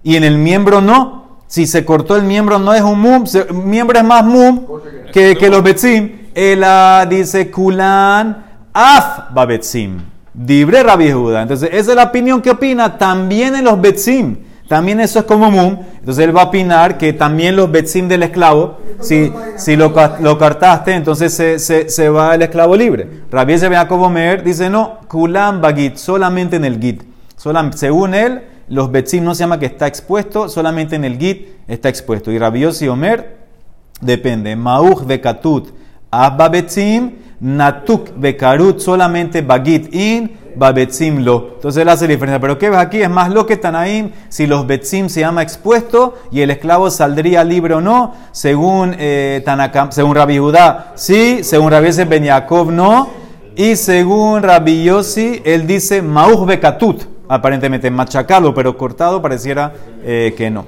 y 0.03 0.15
en 0.15 0.23
el 0.23 0.37
miembro 0.37 0.79
no. 0.79 1.20
Si 1.51 1.67
se 1.67 1.83
cortó 1.83 2.15
el 2.15 2.23
miembro 2.23 2.59
no 2.59 2.73
es 2.73 2.81
un 2.81 2.97
mum, 2.97 3.25
se- 3.25 3.51
miembro 3.51 3.97
es 3.99 4.05
más 4.05 4.23
mum 4.23 4.65
que, 5.11 5.35
que 5.35 5.49
los 5.49 5.61
betzim. 5.61 6.09
Él 6.33 6.63
dice 7.09 7.51
kulan 7.51 8.45
af 8.73 9.33
babetzim. 9.33 9.97
Dibre 10.33 10.81
Rabbi. 10.81 11.09
Entonces, 11.09 11.67
esa 11.73 11.91
es 11.91 11.95
la 11.97 12.03
opinión 12.03 12.41
que 12.41 12.51
opina 12.51 12.97
también 12.97 13.53
en 13.53 13.65
los 13.65 13.81
betzim. 13.81 14.37
También 14.69 15.01
eso 15.01 15.19
es 15.19 15.25
como 15.25 15.51
mum. 15.51 15.77
Entonces 15.99 16.23
él 16.23 16.33
va 16.33 16.43
a 16.43 16.45
opinar 16.45 16.97
que 16.97 17.11
también 17.11 17.57
los 17.57 17.69
betzim 17.69 18.07
del 18.07 18.23
esclavo, 18.23 18.77
si, 19.01 19.33
si 19.57 19.75
lo, 19.75 19.93
lo 20.21 20.37
cartaste, 20.37 20.93
entonces 20.93 21.33
se, 21.33 21.59
se, 21.59 22.07
va 22.07 22.33
el 22.33 22.43
esclavo 22.43 22.77
libre. 22.77 23.09
Rabbi 23.29 23.55
como 23.89 24.09
Meir 24.09 24.41
dice 24.41 24.69
no, 24.69 24.99
kulan 25.09 25.59
bagit, 25.59 25.97
solamente 25.97 26.55
en 26.55 26.63
el 26.63 26.79
git. 26.79 27.03
Solam- 27.37 27.73
según 27.73 28.13
él, 28.13 28.41
los 28.71 28.89
betzim 28.89 29.23
no 29.23 29.35
se 29.35 29.41
llama 29.43 29.59
que 29.59 29.65
está 29.65 29.85
expuesto, 29.85 30.49
solamente 30.49 30.95
en 30.95 31.03
el 31.05 31.17
git 31.19 31.47
está 31.67 31.89
expuesto. 31.89 32.31
Y 32.31 32.39
Rabbi 32.39 32.61
Yossi 32.61 32.87
Omer 32.87 33.37
depende. 33.99 34.55
Mauch 34.55 35.03
bekatut 35.05 35.69
abba 36.09 36.49
betzim, 36.49 37.11
natuk 37.39 38.09
bekarut, 38.15 38.79
solamente 38.79 39.41
bagit 39.41 39.93
in, 39.93 40.31
babetzim 40.55 41.23
lo. 41.23 41.51
Entonces 41.55 41.81
él 41.81 41.89
hace 41.89 42.05
la 42.05 42.11
diferencia. 42.13 42.39
Pero 42.39 42.57
¿qué 42.57 42.69
ves 42.69 42.79
aquí? 42.79 43.01
Es 43.01 43.09
más 43.09 43.29
lo 43.29 43.45
que 43.45 43.57
Tanaim, 43.57 44.11
si 44.29 44.47
los 44.47 44.65
betzim 44.67 45.09
se 45.09 45.21
llama 45.21 45.41
expuesto 45.41 46.15
y 46.31 46.41
el 46.41 46.51
esclavo 46.51 46.89
saldría 46.89 47.43
libre 47.43 47.73
o 47.73 47.81
no, 47.81 48.13
según, 48.31 48.95
eh, 48.97 49.43
Tanakam- 49.45 49.91
según 49.91 50.15
Rabbi 50.15 50.37
Judá, 50.37 50.93
sí, 50.95 51.43
según 51.43 51.71
Rabbi 51.71 51.89
Ben 52.07 52.23
Yaakov, 52.23 52.71
no. 52.71 53.09
Y 53.55 53.75
según 53.75 54.43
Rabbi 54.43 54.83
Yossi, 54.85 55.41
él 55.43 55.67
dice 55.67 56.01
Mauch 56.01 56.45
bekatut, 56.45 57.03
aparentemente 57.31 57.89
machacado, 57.89 58.53
pero 58.53 58.77
cortado 58.77 59.21
pareciera 59.21 59.71
eh, 60.03 60.33
que 60.35 60.49
no. 60.49 60.65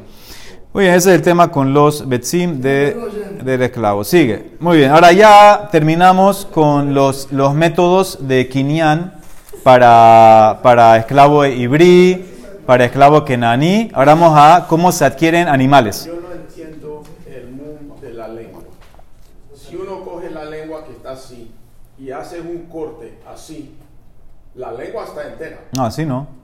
Muy 0.71 0.85
bien, 0.85 0.95
ese 0.95 1.09
es 1.09 1.15
el 1.17 1.21
tema 1.21 1.51
con 1.51 1.73
los 1.73 2.07
betzim 2.07 2.61
de, 2.61 2.97
del 3.43 3.61
esclavo. 3.63 4.05
Sigue. 4.05 4.53
Muy 4.61 4.77
bien, 4.77 4.91
ahora 4.91 5.11
ya 5.11 5.67
terminamos 5.71 6.45
con 6.45 6.93
los, 6.93 7.31
los 7.33 7.53
métodos 7.53 8.25
de 8.27 8.47
Kinyan 8.47 9.13
para, 9.61 10.61
para 10.63 10.97
esclavo 10.97 11.45
ibrí, 11.45 12.25
para 12.65 12.85
esclavo 12.85 13.25
kenaní. 13.25 13.91
Ahora 13.93 14.15
vamos 14.15 14.33
a 14.35 14.65
cómo 14.67 14.93
se 14.93 15.03
adquieren 15.03 15.49
animales. 15.49 16.05
Yo 16.05 16.13
no 16.15 16.31
entiendo 16.31 17.03
el 17.27 17.51
mum 17.51 17.99
de 17.99 18.13
la 18.13 18.29
lengua. 18.29 18.61
Si 19.53 19.75
uno 19.75 20.01
coge 20.05 20.29
la 20.29 20.45
lengua 20.45 20.85
que 20.85 20.93
está 20.93 21.11
así 21.11 21.51
y 21.99 22.09
hace 22.11 22.39
un 22.39 22.67
corte 22.71 23.19
así, 23.31 23.75
la 24.55 24.71
lengua 24.71 25.03
está 25.03 25.27
entera. 25.27 25.59
No, 25.75 25.85
así 25.85 26.05
no. 26.05 26.41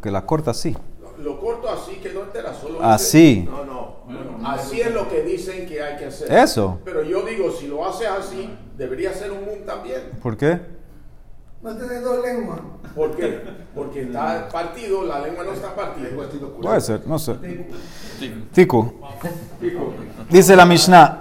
Que 0.00 0.10
la 0.10 0.24
corta 0.26 0.50
así. 0.52 0.76
Lo, 1.00 1.16
lo 1.22 1.40
corto 1.40 1.68
así, 1.68 1.96
quedó 2.02 2.24
entera. 2.24 2.52
Solo 2.54 2.82
Así. 2.82 3.40
dice- 3.40 3.50
no, 3.50 3.64
no, 3.64 3.96
no, 4.08 4.38
no. 4.38 4.48
Así 4.48 4.80
es 4.80 4.92
lo 4.92 5.08
que 5.08 5.22
dicen 5.22 5.66
que 5.66 5.82
hay 5.82 5.96
que 5.96 6.06
hacer. 6.06 6.32
Eso. 6.32 6.78
Pero 6.84 7.02
yo 7.02 7.22
digo, 7.22 7.50
si 7.52 7.66
lo 7.68 7.86
haces 7.86 8.08
así, 8.08 8.50
debería 8.76 9.12
ser 9.12 9.32
un 9.32 9.44
mum 9.44 9.58
también. 9.66 10.02
¿Por 10.22 10.36
qué? 10.36 10.60
A 11.64 11.76
tener 11.76 12.02
dos 12.02 12.24
lenguas. 12.24 12.60
¿Por 12.94 13.16
qué? 13.16 13.40
Porque 13.74 14.02
está 14.02 14.48
partido, 14.48 15.04
la 15.04 15.20
lengua 15.20 15.44
no 15.44 15.52
está 15.52 15.74
partida. 15.74 16.08
Puede 16.62 16.80
ser, 16.80 17.06
no 17.06 17.18
sé. 17.18 17.34
Tiku. 18.52 18.92
Dice 20.30 20.54
la 20.56 20.64
Mishnah. 20.64 21.18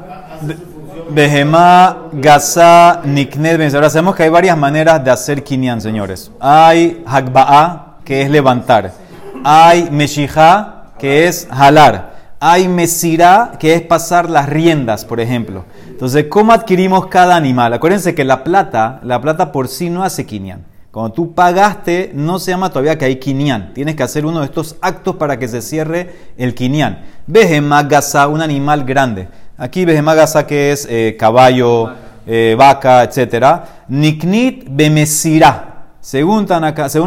Behemá, 1.10 2.10
Gaza, 2.14 3.02
Niknet, 3.06 3.74
Ahora 3.74 3.90
sabemos 3.90 4.16
que 4.16 4.24
hay 4.24 4.30
varias 4.30 4.58
maneras 4.58 5.04
de 5.04 5.10
hacer 5.12 5.44
Kinyan, 5.44 5.80
señores. 5.82 6.32
Hay 6.40 7.04
Hakba'a, 7.06 7.87
que 8.08 8.22
es 8.22 8.30
levantar. 8.30 8.94
Hay 9.44 9.90
Meshijá, 9.92 10.94
que 10.98 11.28
es 11.28 11.46
jalar. 11.52 12.16
Hay 12.40 12.70
Mesirá, 12.70 13.52
que 13.60 13.74
es 13.74 13.82
pasar 13.82 14.30
las 14.30 14.48
riendas, 14.48 15.04
por 15.04 15.20
ejemplo. 15.20 15.66
Entonces, 15.90 16.28
¿cómo 16.30 16.54
adquirimos 16.54 17.08
cada 17.08 17.36
animal? 17.36 17.74
Acuérdense 17.74 18.16
que 18.16 18.24
la 18.24 18.46
plata, 18.46 19.02
la 19.04 19.20
plata 19.20 19.52
por 19.52 19.68
sí 19.68 19.90
no 19.90 20.06
hace 20.06 20.26
Kinyan. 20.26 20.64
Cuando 20.90 21.12
tú 21.12 21.34
pagaste, 21.34 22.12
no 22.14 22.40
se 22.40 22.52
llama 22.52 22.70
todavía 22.70 22.98
que 22.98 23.04
hay 23.04 23.18
quinián. 23.18 23.74
Tienes 23.74 23.96
que 23.96 24.04
hacer 24.04 24.26
uno 24.26 24.40
de 24.40 24.46
estos 24.46 24.78
actos 24.82 25.18
para 25.18 25.38
que 25.38 25.50
se 25.50 25.62
cierre 25.62 26.16
el 26.38 26.56
quinián. 26.56 27.04
Behemagasa, 27.28 28.30
un 28.30 28.42
animal 28.42 28.86
grande. 28.86 29.28
Aquí 29.58 29.84
Behemagasa 29.84 30.48
que 30.48 30.72
es 30.72 30.88
eh, 30.90 31.18
caballo, 31.20 31.92
eh, 32.26 32.56
vaca, 32.58 33.04
etc. 33.04 33.64
Niknit 33.90 34.66
bemesirá. 34.70 35.67
Según, 36.08 36.48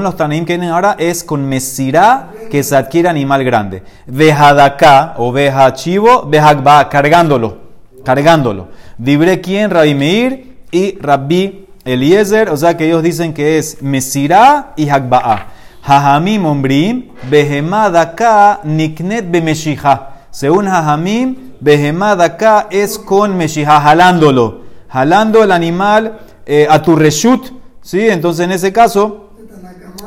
los 0.02 0.14
Tanaim 0.14 0.44
que 0.44 0.58
vienen 0.58 0.74
ahora, 0.74 0.94
es 0.98 1.24
con 1.24 1.48
mesirá 1.48 2.32
que 2.50 2.62
se 2.62 2.76
adquiere 2.76 3.08
animal 3.08 3.42
grande. 3.42 3.82
Vejadaká 4.06 5.14
o 5.16 5.32
veja 5.32 5.72
chivo, 5.72 6.26
vejagba, 6.26 6.86
cargándolo. 6.90 7.56
Cargándolo. 8.04 8.68
Dibre 8.98 9.40
quien, 9.40 9.70
Rabbi 9.70 9.94
Meir 9.94 10.56
y 10.70 10.98
Rabbi 10.98 11.66
Eliezer, 11.82 12.50
o 12.50 12.58
sea 12.58 12.76
que 12.76 12.88
ellos 12.88 13.02
dicen 13.02 13.32
que 13.32 13.56
es 13.56 13.80
Mesirá 13.80 14.74
y 14.76 14.90
Hagba'a. 14.90 15.46
Jajamim 15.80 16.44
ombrim, 16.44 17.08
behemadaka 17.30 18.60
niknet 18.64 19.30
bemeshija. 19.30 20.10
Según 20.30 20.66
Jajamim, 20.66 21.52
behemadaka 21.58 22.66
es 22.70 22.98
con 22.98 23.34
meshija, 23.34 23.80
jalándolo. 23.80 24.60
Jalando 24.90 25.42
el 25.42 25.52
animal 25.52 26.18
eh, 26.44 26.66
a 26.68 26.82
tu 26.82 26.96
reshut. 26.96 27.59
¿Sí? 27.82 28.08
Entonces 28.08 28.44
en 28.44 28.52
ese 28.52 28.72
caso, 28.72 29.30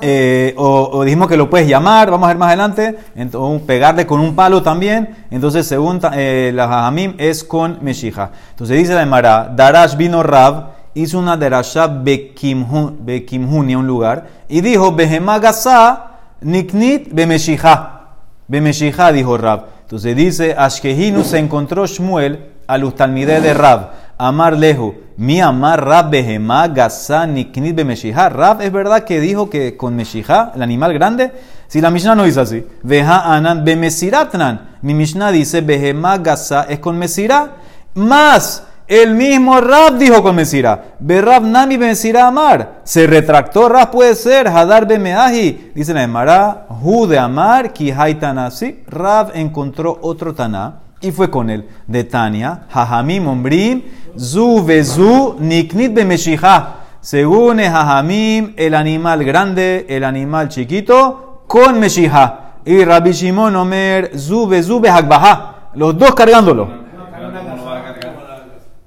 eh, 0.01 0.53
o, 0.57 0.89
o 0.93 1.03
dijimos 1.03 1.27
que 1.27 1.37
lo 1.37 1.49
puedes 1.49 1.67
llamar, 1.67 2.11
vamos 2.11 2.25
a 2.25 2.27
ver 2.29 2.37
más 2.37 2.47
adelante, 2.49 2.97
ent- 3.15 3.35
o 3.35 3.59
pegarle 3.65 4.05
con 4.05 4.19
un 4.19 4.35
palo 4.35 4.61
también. 4.61 5.15
Entonces, 5.31 5.65
según 5.67 5.99
eh, 6.13 6.51
la 6.53 6.67
Jajamim, 6.67 7.13
es 7.17 7.43
con 7.43 7.77
Meshija. 7.81 8.31
Entonces 8.51 8.77
dice 8.77 8.93
la 8.95 9.03
Emara, 9.03 9.51
Darash 9.55 9.95
vino 9.95 10.21
Rab, 10.23 10.71
hizo 10.93 11.19
una 11.19 11.37
Darasha 11.37 11.87
Bekimhun- 11.87 12.97
Bekimhunia, 12.99 13.77
un 13.77 13.87
lugar, 13.87 14.27
y 14.49 14.61
dijo, 14.61 14.91
Behemagasa 14.91 16.11
Niknit 16.41 17.13
Bemeshija. 17.13 18.01
Bemeshija, 18.47 19.11
dijo 19.11 19.37
Rab. 19.37 19.65
Entonces 19.83 20.15
dice, 20.15 20.55
Ashkehinu 20.57 21.23
se 21.23 21.39
encontró 21.39 21.85
Shmuel 21.87 22.49
a 22.67 22.77
los 22.77 22.95
talmideh 22.95 23.41
de 23.41 23.53
Rab. 23.53 23.91
Amar 24.23 24.55
lehu, 24.55 24.93
mi 25.17 25.41
amar 25.41 25.83
Rab 25.83 26.09
behemá 26.09 26.69
gasa 26.69 27.27
niknit 27.27 27.75
bemeshija. 27.75 28.29
Rab 28.29 28.61
es 28.61 28.71
verdad 28.71 29.03
que 29.03 29.19
dijo 29.19 29.49
que 29.49 29.75
con 29.75 29.97
meshija, 29.97 30.53
el 30.55 30.61
animal 30.61 30.93
grande, 30.93 31.33
si 31.67 31.81
la 31.81 31.91
Mishnah 31.91 32.15
no 32.15 32.23
dice 32.23 32.39
así, 32.39 32.65
veja 32.83 33.35
anan 33.35 33.65
bemesiratnan. 33.65 34.77
Mi 34.81 34.93
Mishnah 34.93 35.29
dice 35.33 35.59
behemá 35.59 36.19
gasa 36.19 36.63
es 36.69 36.79
con 36.79 36.97
mesira, 36.97 37.57
más 37.95 38.63
el 38.87 39.13
mismo 39.13 39.59
Rab 39.59 39.97
dijo 39.97 40.23
con 40.23 40.37
mesira. 40.37 40.95
Berrab 40.99 41.43
nami 41.43 41.75
bemesira 41.75 42.25
amar. 42.25 42.79
Se 42.85 43.05
retractó 43.05 43.67
Rab 43.67 43.91
puede 43.91 44.15
ser, 44.15 44.47
hadar 44.47 44.87
bemeaji. 44.87 45.73
Dice 45.75 45.93
la 45.93 46.01
Emara, 46.01 46.67
hu 46.81 47.07
de 47.07 47.19
amar 47.19 47.73
ki 47.73 47.91
haitana. 47.91 48.51
Sí, 48.51 48.83
Rab 48.87 49.31
encontró 49.33 49.99
otro 50.01 50.33
taná 50.33 50.82
y 51.03 51.11
fue 51.11 51.29
con 51.29 51.49
él. 51.49 51.67
De 51.85 52.03
Tania, 52.05 52.63
Jajamim 52.69 53.27
Ombrim, 53.27 53.83
Zu 54.17 54.65
Vezu 54.65 55.35
Niknit 55.39 55.93
Bemeshija. 55.93 56.77
Según 57.01 57.59
el 57.59 57.69
Jajamim, 57.69 58.53
el 58.55 58.73
animal 58.73 59.23
grande, 59.23 59.85
el 59.89 60.03
animal 60.03 60.49
chiquito, 60.49 61.43
con 61.47 61.79
Meshija. 61.79 62.39
Y 62.65 62.83
Rabbi 62.83 63.11
Shimon 63.11 63.55
Omer, 63.55 64.17
Zu 64.17 64.47
Vezu 64.47 64.79
Behagbaha. 64.79 65.71
Los 65.75 65.97
dos 65.97 66.15
cargándolo. 66.15 66.67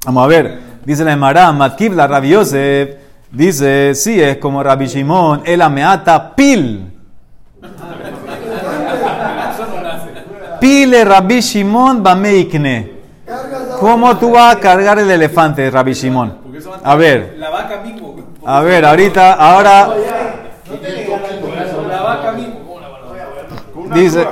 Vamos 0.05 0.25
a 0.25 0.27
ver, 0.27 0.61
dice 0.85 1.05
la 1.05 1.13
Emara, 1.13 1.53
Matkib 1.53 1.93
la 1.93 2.07
Rabbi 2.07 2.31
Yosef, 2.31 3.07
Dice, 3.31 3.95
sí, 3.95 4.21
es 4.21 4.39
como 4.39 4.63
Rabbi 4.63 4.87
Shimon, 4.87 5.43
el 5.45 5.61
ameata 5.61 6.35
pil. 6.35 6.93
Pile 10.67 11.05
Rabbi 11.05 11.41
Shimon 11.41 12.03
bameikne. 12.03 12.91
¿Cómo 13.79 14.17
tú 14.17 14.33
vas 14.33 14.57
a 14.57 14.59
cargar 14.59 14.99
el 14.99 15.09
elefante, 15.09 15.71
Rabbi 15.71 15.93
Shimon? 15.93 16.39
A 16.83 16.97
ver, 16.97 17.37
La 17.39 17.51
vaca 17.51 17.83
mismo. 17.85 18.17
a 18.45 18.61
ver, 18.63 18.85
ahorita, 18.85 19.35
ahora 19.35 19.89
La 21.89 22.03
vaca 22.03 22.33
mismo. 22.33 22.81
dice, 23.95 24.27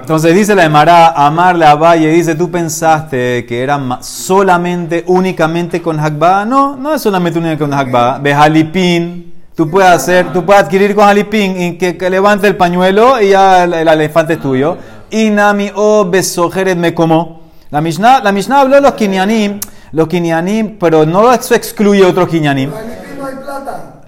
entonces 0.00 0.34
dice 0.34 0.54
la 0.54 0.64
Emara, 0.64 1.08
amarle 1.08 1.66
a 1.66 1.74
Valle, 1.74 2.08
dice, 2.08 2.34
tú 2.34 2.50
pensaste 2.50 3.44
que 3.44 3.62
era 3.62 3.78
solamente, 4.00 5.04
únicamente 5.08 5.82
con 5.82 6.00
Hakba. 6.00 6.46
No, 6.46 6.74
no 6.76 6.94
es 6.94 7.02
solamente 7.02 7.38
únicamente 7.38 7.62
con 7.62 7.74
Hakba. 7.74 8.18
Ve 8.18 8.34
Jalipín, 8.34 9.34
tú 9.54 9.68
puedes 9.68 9.90
hacer, 9.90 10.32
tú 10.32 10.42
puedes 10.42 10.62
adquirir 10.62 10.94
con 10.94 11.04
Jalipín 11.04 11.60
y 11.60 11.76
que, 11.76 11.98
que 11.98 12.08
levante 12.08 12.46
el 12.46 12.56
pañuelo 12.56 13.20
y 13.20 13.28
ya 13.28 13.64
el, 13.64 13.74
el 13.74 13.88
elefante 13.88 14.32
es 14.34 14.40
tuyo. 14.40 14.78
Inami 15.10 15.70
o 15.74 16.04
besojeret 16.04 16.76
me 16.76 16.94
como. 16.94 17.42
La 17.70 17.80
Mishnah, 17.80 18.20
la 18.22 18.32
Mishnah 18.32 18.60
habló 18.60 18.76
de 18.76 18.82
los 18.82 18.92
kinyanim, 18.94 19.60
los 19.92 20.08
kinyanim, 20.08 20.78
pero 20.78 21.04
no 21.04 21.32
eso 21.32 21.54
excluye 21.54 22.04
otros 22.04 22.28
kinyanim. 22.28 22.70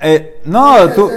Eh, 0.00 0.40
no, 0.44 0.88
tú, 0.90 1.10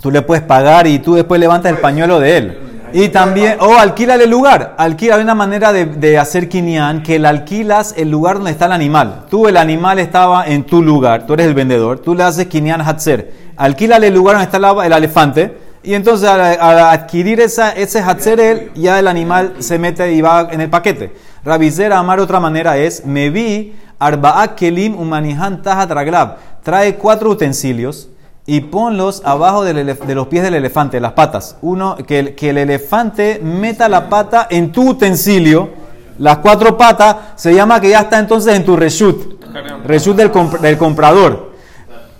tú 0.00 0.10
le 0.10 0.22
puedes 0.22 0.44
pagar 0.44 0.86
y 0.86 0.98
tú 0.98 1.14
después 1.14 1.40
levantas 1.40 1.72
el 1.72 1.78
pañuelo 1.78 2.20
de 2.20 2.36
él. 2.36 2.58
Y 2.92 3.08
también, 3.08 3.56
o 3.60 3.78
alquílale 3.78 4.24
el 4.24 4.30
lugar. 4.30 4.74
Alquila, 4.76 5.14
hay 5.14 5.22
una 5.22 5.34
manera 5.34 5.72
de, 5.72 5.86
de 5.86 6.18
hacer 6.18 6.48
quinián 6.48 7.02
que 7.02 7.18
le 7.18 7.28
alquilas 7.28 7.94
el 7.96 8.10
lugar 8.10 8.36
donde 8.36 8.50
está 8.50 8.66
el 8.66 8.72
animal. 8.72 9.26
Tú, 9.30 9.46
el 9.46 9.56
animal 9.56 9.98
estaba 10.00 10.46
en 10.46 10.64
tu 10.64 10.82
lugar, 10.82 11.26
tú 11.26 11.34
eres 11.34 11.46
el 11.46 11.54
vendedor, 11.54 12.00
tú 12.00 12.14
le 12.14 12.24
haces 12.24 12.46
quinián 12.46 12.80
hatzer. 12.80 13.32
Alquílale 13.56 14.08
el 14.08 14.14
lugar 14.14 14.36
donde 14.36 14.50
está 14.50 14.84
el 14.84 14.92
elefante. 14.92 15.69
Y 15.82 15.94
entonces 15.94 16.28
al, 16.28 16.40
al 16.40 16.78
adquirir 16.78 17.40
esa, 17.40 17.72
ese 17.72 18.02
hatzer, 18.02 18.38
él, 18.38 18.70
ya 18.74 18.98
el 18.98 19.08
animal 19.08 19.54
se 19.60 19.78
mete 19.78 20.12
y 20.12 20.20
va 20.20 20.48
en 20.50 20.60
el 20.60 20.68
paquete. 20.68 21.14
Rabizera 21.42 21.98
Amar, 21.98 22.20
otra 22.20 22.38
manera 22.38 22.76
es, 22.76 23.06
me 23.06 23.30
vi 23.30 23.74
arba'a 23.98 24.54
kelim 24.54 24.98
umanihan 24.98 25.62
tahat 25.62 25.90
raglab. 25.90 26.36
Trae 26.62 26.96
cuatro 26.96 27.30
utensilios 27.30 28.10
y 28.44 28.60
ponlos 28.60 29.22
abajo 29.24 29.64
del 29.64 29.96
de 29.96 30.14
los 30.14 30.26
pies 30.26 30.42
del 30.42 30.54
elefante, 30.54 31.00
las 31.00 31.12
patas. 31.12 31.56
Uno, 31.62 31.96
que 31.96 32.18
el, 32.18 32.34
que 32.34 32.50
el 32.50 32.58
elefante 32.58 33.40
meta 33.42 33.88
la 33.88 34.10
pata 34.10 34.46
en 34.50 34.72
tu 34.72 34.90
utensilio, 34.90 35.70
las 36.18 36.38
cuatro 36.38 36.76
patas, 36.76 37.16
se 37.36 37.54
llama 37.54 37.80
que 37.80 37.88
ya 37.88 38.00
está 38.00 38.18
entonces 38.18 38.54
en 38.54 38.66
tu 38.66 38.76
reshut, 38.76 39.42
reshut 39.86 40.14
del, 40.14 40.30
comp- 40.30 40.58
del 40.58 40.76
comprador. 40.76 41.49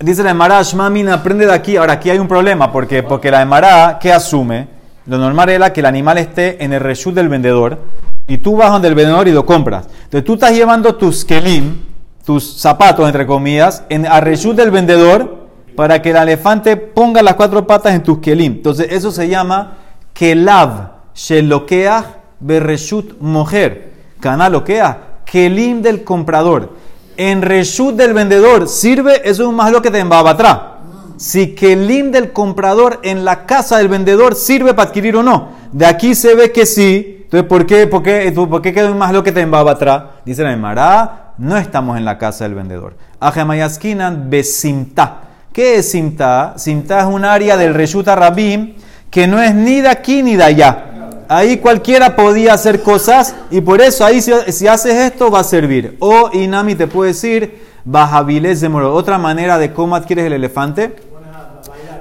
Dice 0.02 0.22
la 0.22 0.30
Emara, 0.30 0.62
Shmamin, 0.62 1.10
aprende 1.10 1.44
de 1.44 1.52
aquí. 1.52 1.76
Ahora, 1.76 1.92
aquí 1.92 2.08
hay 2.08 2.18
un 2.18 2.26
problema, 2.26 2.72
porque, 2.72 3.02
porque 3.02 3.30
la 3.30 3.42
Emara, 3.42 3.98
¿qué 4.00 4.10
asume? 4.10 4.66
Lo 5.04 5.18
normal 5.18 5.50
era 5.50 5.74
que 5.74 5.80
el 5.80 5.86
animal 5.86 6.16
esté 6.16 6.64
en 6.64 6.72
el 6.72 6.80
reshut 6.80 7.14
del 7.14 7.28
vendedor 7.28 7.78
y 8.26 8.38
tú 8.38 8.56
vas 8.56 8.70
donde 8.70 8.88
el 8.88 8.94
vendedor 8.94 9.28
y 9.28 9.32
lo 9.32 9.44
compras. 9.44 9.88
Entonces 10.04 10.24
tú 10.24 10.34
estás 10.34 10.52
llevando 10.52 10.94
tus 10.94 11.22
kelim, 11.26 11.82
tus 12.24 12.62
zapatos, 12.62 13.06
entre 13.06 13.26
comillas, 13.26 13.84
en 13.90 14.06
a 14.06 14.22
reshut 14.22 14.56
del 14.56 14.70
vendedor 14.70 15.48
para 15.76 16.00
que 16.00 16.12
el 16.12 16.16
elefante 16.16 16.78
ponga 16.78 17.22
las 17.22 17.34
cuatro 17.34 17.66
patas 17.66 17.92
en 17.94 18.02
tus 18.02 18.20
kelim. 18.20 18.54
Entonces 18.54 18.86
eso 18.88 19.10
se 19.10 19.28
llama 19.28 19.76
kelav 20.14 20.92
shelokeah 21.14 22.04
bereshut 22.40 23.20
mujer. 23.20 23.92
Canalokeah, 24.18 24.96
kelim 25.26 25.82
del 25.82 26.04
comprador. 26.04 26.79
En 27.16 27.42
reshut 27.42 27.96
del 27.96 28.14
vendedor 28.14 28.68
sirve, 28.68 29.22
eso 29.28 29.48
es 29.48 29.54
más 29.54 29.72
lo 29.72 29.82
que 29.82 29.90
te 29.90 29.98
embabatra. 29.98 30.78
Si 31.16 31.54
kelim 31.54 32.10
del 32.10 32.32
comprador 32.32 33.00
en 33.02 33.24
la 33.24 33.44
casa 33.44 33.78
del 33.78 33.88
vendedor 33.88 34.34
sirve 34.34 34.72
para 34.72 34.88
adquirir 34.88 35.16
o 35.16 35.22
no. 35.22 35.50
De 35.70 35.84
aquí 35.84 36.14
se 36.14 36.34
ve 36.34 36.50
que 36.50 36.64
sí. 36.64 37.24
Entonces, 37.24 37.48
¿por 37.48 37.66
qué, 37.66 37.86
por 37.86 38.02
qué, 38.02 38.32
por 38.32 38.62
qué 38.62 38.72
quedó 38.72 38.94
más 38.94 39.12
lo 39.12 39.22
que 39.22 39.32
te 39.32 39.40
embabatra? 39.40 40.12
Dice 40.24 40.42
la 40.42 40.52
Emara, 40.52 41.34
no 41.38 41.56
estamos 41.56 41.98
en 41.98 42.04
la 42.04 42.18
casa 42.18 42.44
del 42.44 42.54
vendedor. 42.54 42.96
Ajemayaskinan 43.20 44.30
besimta. 44.30 45.20
¿Qué 45.52 45.76
es 45.76 45.90
simta? 45.90 46.54
Simta 46.56 47.00
es 47.00 47.06
un 47.06 47.24
área 47.24 47.56
del 47.56 47.74
reshuta 47.74 48.16
rabim 48.16 48.74
que 49.10 49.26
no 49.26 49.42
es 49.42 49.54
ni 49.54 49.80
de 49.80 49.88
aquí 49.88 50.22
ni 50.22 50.36
de 50.36 50.44
allá. 50.44 50.89
Ahí 51.32 51.58
cualquiera 51.58 52.16
podía 52.16 52.54
hacer 52.54 52.82
cosas 52.82 53.36
y 53.52 53.60
por 53.60 53.80
eso 53.80 54.04
ahí 54.04 54.20
si, 54.20 54.32
si 54.48 54.66
haces 54.66 54.94
esto 54.96 55.30
va 55.30 55.38
a 55.38 55.44
servir. 55.44 55.96
O 56.00 56.28
Inami 56.32 56.74
te 56.74 56.88
puede 56.88 57.12
decir, 57.12 57.62
bajabiles 57.84 58.60
de. 58.60 58.68
Otra 58.68 59.16
manera 59.16 59.56
de 59.56 59.72
cómo 59.72 59.94
adquieres 59.94 60.24
el 60.26 60.32
elefante. 60.32 60.96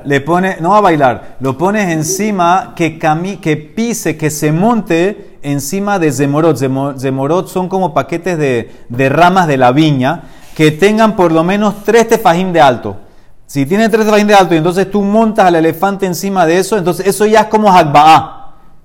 Le 0.04 0.20
pone, 0.22 0.58
no 0.62 0.76
a 0.76 0.82
bailar, 0.82 1.36
lo 1.42 1.60
pones 1.60 1.90
encima 1.92 2.74
que, 2.76 2.98
cami, 2.98 3.38
que 3.38 3.56
pise, 3.56 4.18
que 4.18 4.32
se 4.32 4.52
monte 4.52 5.38
encima 5.44 6.00
de 6.00 6.12
zemorot. 6.12 6.58
Zemo- 6.58 6.98
Zemorot 7.00 7.50
son 7.50 7.70
como 7.70 7.94
paquetes 7.94 8.36
de, 8.36 8.72
de 8.90 9.10
ramas 9.10 9.46
de 9.46 9.58
la 9.58 9.72
viña 9.72 10.24
que 10.56 10.72
tengan 10.72 11.16
por 11.16 11.32
lo 11.32 11.44
menos 11.44 11.84
tres 11.86 12.08
tefajim 12.08 12.52
de 12.52 12.62
alto. 12.62 12.98
Si 13.46 13.68
tiene 13.68 13.90
tres 13.90 14.06
tefajim 14.06 14.26
de 14.26 14.34
alto 14.34 14.56
y 14.56 14.58
entonces 14.58 14.90
tú 14.90 15.04
montas 15.04 15.46
al 15.46 15.56
elefante 15.56 16.08
encima 16.08 16.48
de 16.48 16.58
eso, 16.58 16.80
entonces 16.80 17.06
eso 17.06 17.28
ya 17.28 17.42
es 17.42 17.48
como 17.48 17.70
hakba'a. 17.72 18.39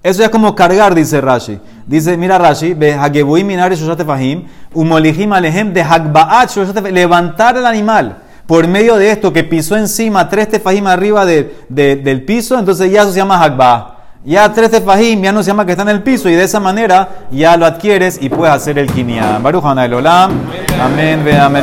Eso 0.05 0.23
es 0.23 0.29
como 0.29 0.55
cargar, 0.55 0.95
dice 0.95 1.19
Rashi. 1.21 1.59
Dice, 1.87 2.17
mira 2.19 2.37
Rashi, 2.38 2.75
de. 2.75 2.95
Levantar 6.93 7.57
el 7.57 7.64
animal 7.67 8.19
por 8.47 8.69
medio 8.69 8.97
de 8.97 9.11
esto 9.11 9.33
que 9.33 9.45
pisó 9.45 9.77
encima 9.79 10.29
tres 10.29 10.49
tefahim 10.51 10.87
arriba 10.87 11.25
de- 11.25 11.64
de- 11.71 11.97
del 11.97 12.23
piso, 12.23 12.59
entonces 12.59 12.93
ya 12.93 13.01
eso 13.03 13.12
se 13.12 13.17
llama 13.17 13.43
hakba'a. 13.43 13.93
Ya 14.27 14.51
tres 14.53 14.71
tefahim 14.71 15.23
ya 15.23 15.33
no 15.33 15.43
se 15.43 15.49
llama 15.49 15.64
que 15.67 15.73
está 15.73 15.83
en 15.83 15.88
el 15.90 16.03
piso 16.03 16.29
y 16.31 16.35
de 16.35 16.45
esa 16.45 16.59
manera 16.61 17.27
ya 17.31 17.57
lo 17.57 17.64
adquieres 17.67 18.19
y 18.21 18.29
puedes 18.31 18.55
hacer 18.55 18.79
el 18.79 18.90
kinyan. 18.90 19.43
Baruch 19.43 19.64
Hanay 19.64 19.93
Olam. 19.93 20.33
Amén, 20.83 21.23
ve 21.25 21.38
amén. 21.38 21.62